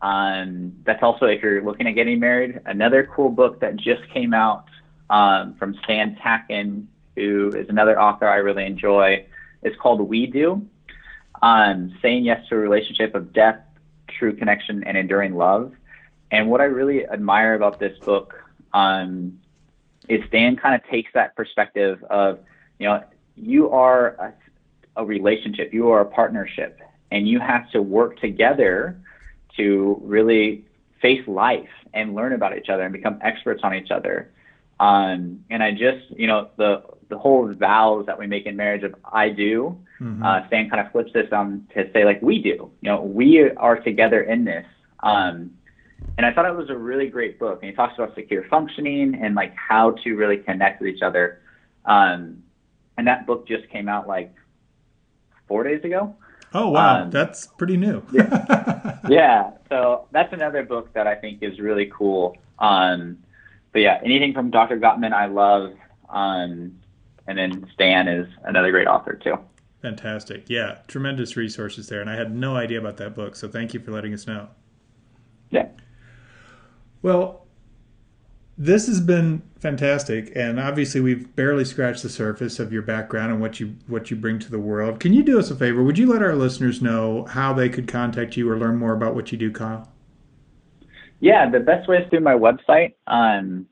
Um, 0.00 0.74
that's 0.84 1.02
also 1.02 1.26
if 1.26 1.42
you're 1.42 1.62
looking 1.62 1.86
at 1.86 1.92
getting 1.92 2.20
married. 2.20 2.60
Another 2.66 3.08
cool 3.14 3.30
book 3.30 3.60
that 3.60 3.76
just 3.76 4.08
came 4.10 4.32
out 4.32 4.66
um, 5.10 5.54
from 5.54 5.74
Stan 5.84 6.16
Tatkin, 6.16 6.86
who 7.16 7.48
is 7.48 7.68
another 7.68 8.00
author 8.00 8.28
I 8.28 8.36
really 8.36 8.64
enjoy, 8.64 9.26
is 9.62 9.74
called 9.80 10.00
We 10.00 10.26
Do. 10.26 10.66
Um, 11.42 11.96
saying 12.02 12.24
yes 12.24 12.48
to 12.48 12.56
a 12.56 12.58
relationship 12.58 13.14
of 13.14 13.32
depth, 13.32 13.64
true 14.08 14.34
connection, 14.34 14.82
and 14.84 14.96
enduring 14.96 15.36
love. 15.36 15.72
And 16.30 16.50
what 16.50 16.60
I 16.60 16.64
really 16.64 17.06
admire 17.06 17.54
about 17.54 17.78
this 17.78 17.96
book 18.00 18.34
um, 18.72 19.38
is 20.08 20.20
Stan 20.28 20.56
kind 20.56 20.74
of 20.74 20.88
takes 20.88 21.12
that 21.14 21.36
perspective 21.36 22.02
of, 22.04 22.40
you 22.78 22.86
know, 22.86 23.04
you 23.36 23.70
are 23.70 24.08
a, 24.18 24.32
a 24.98 25.04
relationship, 25.04 25.72
you 25.72 25.90
are 25.90 26.00
a 26.00 26.04
partnership, 26.04 26.80
and 27.10 27.26
you 27.26 27.40
have 27.40 27.70
to 27.70 27.80
work 27.80 28.20
together 28.20 29.00
to 29.56 29.98
really 30.02 30.64
face 31.00 31.26
life 31.26 31.68
and 31.94 32.14
learn 32.14 32.32
about 32.32 32.56
each 32.58 32.68
other 32.68 32.82
and 32.82 32.92
become 32.92 33.18
experts 33.22 33.60
on 33.62 33.74
each 33.74 33.90
other. 33.90 34.30
Um, 34.80 35.44
and 35.50 35.62
I 35.62 35.70
just, 35.72 36.10
you 36.10 36.26
know, 36.26 36.50
the 36.56 36.82
the 37.08 37.18
whole 37.18 37.50
vows 37.54 38.04
that 38.04 38.18
we 38.18 38.26
make 38.26 38.44
in 38.44 38.54
marriage 38.54 38.82
of 38.82 38.94
I 39.02 39.30
do, 39.30 39.78
mm-hmm. 39.98 40.22
uh, 40.22 40.46
Stan 40.48 40.68
kind 40.68 40.84
of 40.84 40.92
flips 40.92 41.10
this 41.14 41.32
on 41.32 41.66
to 41.74 41.90
say 41.92 42.04
like 42.04 42.20
we 42.20 42.42
do. 42.42 42.70
You 42.82 42.90
know, 42.90 43.00
we 43.00 43.50
are 43.56 43.80
together 43.80 44.22
in 44.22 44.44
this. 44.44 44.66
Um, 45.02 45.52
and 46.18 46.26
I 46.26 46.32
thought 46.32 46.44
it 46.44 46.54
was 46.54 46.68
a 46.68 46.76
really 46.76 47.08
great 47.08 47.38
book. 47.38 47.60
And 47.62 47.70
he 47.70 47.74
talks 47.74 47.94
about 47.96 48.14
secure 48.14 48.44
functioning 48.50 49.18
and 49.22 49.34
like 49.34 49.54
how 49.56 49.92
to 50.04 50.14
really 50.14 50.36
connect 50.36 50.82
with 50.82 50.94
each 50.94 51.02
other. 51.02 51.40
Um, 51.86 52.42
and 52.98 53.06
that 53.06 53.26
book 53.26 53.48
just 53.48 53.68
came 53.70 53.88
out 53.88 54.06
like 54.06 54.34
four 55.48 55.64
days 55.64 55.82
ago. 55.84 56.14
Oh 56.54 56.70
wow, 56.70 57.02
um, 57.02 57.10
that's 57.10 57.46
pretty 57.46 57.76
new. 57.76 58.02
yeah. 58.12 58.98
yeah, 59.08 59.50
so 59.68 60.06
that's 60.12 60.32
another 60.32 60.62
book 60.62 60.92
that 60.94 61.06
I 61.06 61.14
think 61.14 61.42
is 61.42 61.58
really 61.58 61.90
cool. 61.92 62.36
Um, 62.58 63.18
but 63.72 63.80
yeah, 63.80 64.00
anything 64.04 64.32
from 64.32 64.50
Dr. 64.50 64.78
Gottman 64.78 65.12
I 65.12 65.26
love. 65.26 65.72
Um, 66.08 66.78
and 67.26 67.36
then 67.36 67.66
Stan 67.74 68.08
is 68.08 68.26
another 68.44 68.70
great 68.70 68.86
author 68.86 69.12
too. 69.12 69.34
Fantastic. 69.82 70.46
Yeah, 70.48 70.78
tremendous 70.88 71.36
resources 71.36 71.88
there. 71.88 72.00
And 72.00 72.10
I 72.10 72.16
had 72.16 72.34
no 72.34 72.56
idea 72.56 72.78
about 72.78 72.96
that 72.96 73.14
book. 73.14 73.36
So 73.36 73.48
thank 73.48 73.74
you 73.74 73.80
for 73.80 73.92
letting 73.92 74.14
us 74.14 74.26
know. 74.26 74.48
Yeah. 75.50 75.68
Well, 77.02 77.46
this 78.58 78.88
has 78.88 79.00
been 79.00 79.42
fantastic, 79.60 80.32
and 80.34 80.58
obviously 80.58 81.00
we've 81.00 81.34
barely 81.36 81.64
scratched 81.64 82.02
the 82.02 82.08
surface 82.08 82.58
of 82.58 82.72
your 82.72 82.82
background 82.82 83.30
and 83.30 83.40
what 83.40 83.60
you 83.60 83.76
what 83.86 84.10
you 84.10 84.16
bring 84.16 84.40
to 84.40 84.50
the 84.50 84.58
world. 84.58 84.98
Can 84.98 85.12
you 85.12 85.22
do 85.22 85.38
us 85.38 85.50
a 85.50 85.54
favor? 85.54 85.82
Would 85.84 85.96
you 85.96 86.12
let 86.12 86.22
our 86.22 86.34
listeners 86.34 86.82
know 86.82 87.24
how 87.26 87.52
they 87.52 87.68
could 87.68 87.86
contact 87.86 88.36
you 88.36 88.50
or 88.50 88.58
learn 88.58 88.76
more 88.76 88.92
about 88.92 89.14
what 89.14 89.30
you 89.30 89.38
do, 89.38 89.52
Kyle? 89.52 89.88
Yeah, 91.20 91.48
the 91.48 91.60
best 91.60 91.88
way 91.88 91.98
is 91.98 92.10
through 92.10 92.20
my 92.20 92.34
website. 92.34 92.94
Um, 93.06 93.66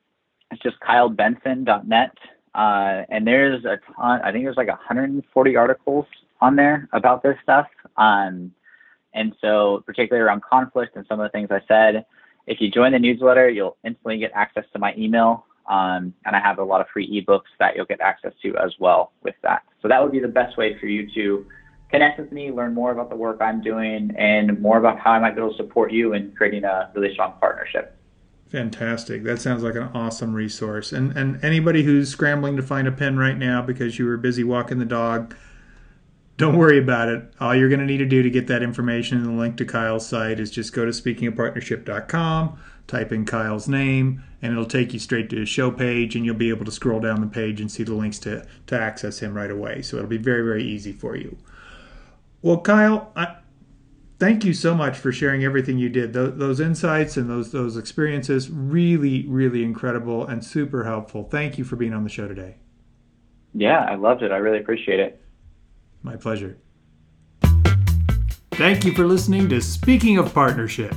it's 0.53 0.63
just 0.63 0.77
kylebenson.net, 0.81 2.11
uh, 2.55 3.03
and 3.09 3.27
there's 3.27 3.65
a 3.65 3.79
ton. 3.97 4.21
I 4.23 4.31
think 4.31 4.45
there's 4.45 4.57
like 4.57 4.69
140 4.69 5.57
articles 5.57 6.07
on 6.41 6.55
there 6.55 6.89
about 6.93 7.25
this 7.25 7.37
stuff. 7.43 7.67
Um, 7.97 8.53
and 9.15 9.35
so, 9.41 9.83
particularly 9.85 10.25
around 10.25 10.43
conflict 10.43 10.95
and 10.95 11.05
some 11.09 11.19
of 11.19 11.25
the 11.25 11.31
things 11.31 11.49
I 11.51 11.61
said, 11.67 12.05
if 12.47 12.61
you 12.61 12.71
join 12.71 12.93
the 12.93 12.99
newsletter, 12.99 13.49
you'll 13.49 13.77
instantly 13.85 14.19
get 14.19 14.33
access 14.35 14.65
to 14.73 14.79
my 14.79 14.95
email. 14.97 15.47
Um, 15.69 16.15
and 16.25 16.37
I 16.37 16.41
have 16.41 16.59
a 16.59 16.65
lot 16.65 16.81
of 16.81 16.87
free 16.93 17.09
ebooks 17.09 17.51
that 17.59 17.75
you'll 17.75 17.87
get 17.87 18.01
access 18.01 18.33
to 18.43 18.57
as 18.57 18.73
well 18.79 19.13
with 19.23 19.35
that. 19.43 19.63
So 19.83 19.89
that 19.89 20.03
would 20.03 20.13
be 20.13 20.21
the 20.21 20.29
best 20.29 20.57
way 20.57 20.79
for 20.79 20.87
you 20.87 21.11
to 21.15 21.47
connect 21.91 22.21
with 22.21 22.31
me, 22.33 22.51
learn 22.51 22.73
more 22.75 22.93
about 22.93 23.11
the 23.11 23.17
work 23.17 23.39
I'm 23.41 23.61
doing, 23.61 24.13
and 24.17 24.61
more 24.61 24.79
about 24.79 24.99
how 24.99 25.13
I 25.13 25.19
might 25.19 25.35
be 25.35 25.41
able 25.41 25.53
to 25.53 25.57
support 25.57 25.93
you 25.93 26.13
in 26.13 26.33
creating 26.37 26.65
a 26.65 26.91
really 26.95 27.13
strong 27.13 27.35
partnership. 27.41 27.97
Fantastic. 28.49 29.25
That 29.25 29.41
sounds 29.41 29.63
like 29.65 29.75
an 29.75 29.91
awesome 29.93 30.33
resource. 30.33 30.93
And 30.93 31.17
and 31.17 31.45
anybody 31.45 31.83
who's 31.83 32.09
scrambling 32.11 32.57
to 32.57 32.63
find 32.63 32.87
a 32.87 32.93
pen 32.93 33.19
right 33.19 33.37
now 33.37 33.61
because 33.61 33.99
you 33.99 34.07
were 34.07 34.17
busy 34.17 34.45
walking 34.45 34.79
the 34.79 34.85
dog, 34.85 35.35
don't 36.37 36.57
worry 36.57 36.79
about 36.79 37.09
it. 37.09 37.33
All 37.41 37.55
you're 37.55 37.69
going 37.69 37.81
to 37.81 37.87
need 37.87 37.99
to 37.99 38.07
do 38.07 38.23
to 38.23 38.31
get 38.31 38.47
that 38.49 38.63
information 38.63 39.19
and 39.19 39.27
the 39.27 39.41
link 39.41 39.57
to 39.57 39.65
Kyle's 39.65 40.07
site 40.07 40.39
is 40.39 40.51
just 40.51 40.73
go 40.73 40.85
to 40.85 40.91
speakingofpartnership.com, 40.91 42.59
type 42.87 43.13
in 43.13 43.25
Kyle's 43.25 43.69
name, 43.69 44.23
and 44.43 44.53
it'll 44.53 44.67
take 44.67 44.93
you 44.93 44.99
straight 44.99 45.31
to 45.31 45.37
his 45.37 45.49
show 45.49 45.71
page, 45.71 46.15
and 46.15 46.27
you'll 46.27 46.35
be 46.35 46.51
able 46.51 46.67
to 46.67 46.71
scroll 46.71 47.01
down 47.01 47.23
the 47.23 47.27
page 47.27 47.61
and 47.61 47.71
see 47.71 47.85
the 47.85 47.95
links 47.95 48.19
to, 48.21 48.47
to 48.67 48.79
access 48.79 49.21
him 49.21 49.35
right 49.35 49.51
away. 49.51 49.81
So 49.81 49.97
it'll 49.97 50.09
be 50.09 50.19
very, 50.19 50.43
very 50.43 50.63
easy 50.63 50.93
for 50.93 51.17
you. 51.17 51.39
Well, 52.43 52.61
Kyle, 52.61 53.13
I, 53.17 53.37
thank 54.19 54.45
you 54.45 54.53
so 54.53 54.75
much 54.75 54.99
for 54.99 55.13
sharing 55.13 55.43
everything 55.43 55.79
you 55.79 55.89
did. 55.89 56.13
Those, 56.13 56.37
those 56.37 56.61
insights 56.61 57.17
and 57.17 57.31
those, 57.31 57.51
those 57.51 57.79
experiences, 57.79 58.51
really, 58.51 59.27
really 59.27 59.65
incredible 59.65 60.27
and 60.27 60.45
super 60.45 60.85
helpful. 60.85 61.25
Thank 61.25 61.57
you 61.57 61.65
for 61.65 61.77
being 61.77 61.95
on 61.95 62.05
the 62.05 62.11
show 62.11 62.29
today. 62.29 62.57
Yeah, 63.55 63.81
I 63.81 63.95
loved 63.95 64.23
it. 64.23 64.33
I 64.33 64.37
really 64.37 64.59
appreciate 64.59 65.01
it. 65.01 65.23
My 66.07 66.15
pleasure. 66.15 66.57
Thank 68.53 68.85
you 68.85 68.93
for 68.93 69.05
listening 69.05 69.49
to 69.49 69.61
Speaking 69.61 70.19
of 70.19 70.33
Partnership. 70.33 70.95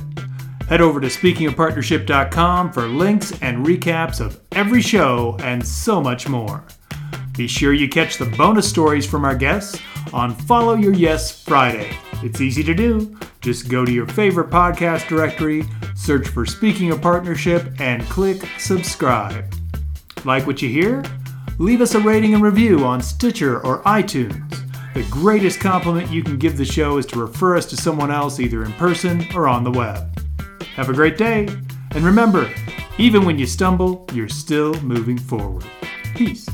Head 0.68 0.80
over 0.80 1.00
to 1.00 1.08
speakingofpartnership.com 1.08 2.70
for 2.70 2.86
links 2.86 3.32
and 3.42 3.66
recaps 3.66 4.20
of 4.20 4.40
every 4.52 4.80
show 4.80 5.36
and 5.40 5.66
so 5.66 6.00
much 6.00 6.28
more. 6.28 6.64
Be 7.36 7.48
sure 7.48 7.72
you 7.72 7.88
catch 7.88 8.18
the 8.18 8.26
bonus 8.36 8.70
stories 8.70 9.04
from 9.04 9.24
our 9.24 9.34
guests 9.34 9.82
on 10.12 10.32
Follow 10.32 10.74
Your 10.74 10.92
Yes 10.92 11.42
Friday. 11.42 11.90
It's 12.22 12.40
easy 12.40 12.62
to 12.62 12.72
do. 12.72 13.18
Just 13.40 13.68
go 13.68 13.84
to 13.84 13.90
your 13.90 14.06
favorite 14.06 14.50
podcast 14.50 15.08
directory, 15.08 15.64
search 15.96 16.28
for 16.28 16.46
Speaking 16.46 16.92
of 16.92 17.02
Partnership, 17.02 17.66
and 17.80 18.04
click 18.04 18.48
subscribe. 18.58 19.52
Like 20.24 20.46
what 20.46 20.62
you 20.62 20.68
hear? 20.68 21.02
Leave 21.58 21.80
us 21.80 21.96
a 21.96 22.00
rating 22.00 22.32
and 22.32 22.44
review 22.44 22.84
on 22.84 23.02
Stitcher 23.02 23.60
or 23.66 23.82
iTunes. 23.82 24.69
The 24.92 25.06
greatest 25.08 25.60
compliment 25.60 26.10
you 26.10 26.24
can 26.24 26.36
give 26.36 26.56
the 26.56 26.64
show 26.64 26.98
is 26.98 27.06
to 27.06 27.20
refer 27.20 27.56
us 27.56 27.64
to 27.66 27.76
someone 27.76 28.10
else 28.10 28.40
either 28.40 28.64
in 28.64 28.72
person 28.72 29.24
or 29.36 29.46
on 29.46 29.62
the 29.62 29.70
web. 29.70 30.20
Have 30.74 30.88
a 30.88 30.92
great 30.92 31.16
day, 31.16 31.46
and 31.92 32.04
remember, 32.04 32.50
even 32.98 33.24
when 33.24 33.38
you 33.38 33.46
stumble, 33.46 34.04
you're 34.12 34.28
still 34.28 34.74
moving 34.82 35.16
forward. 35.16 35.64
Peace. 36.16 36.48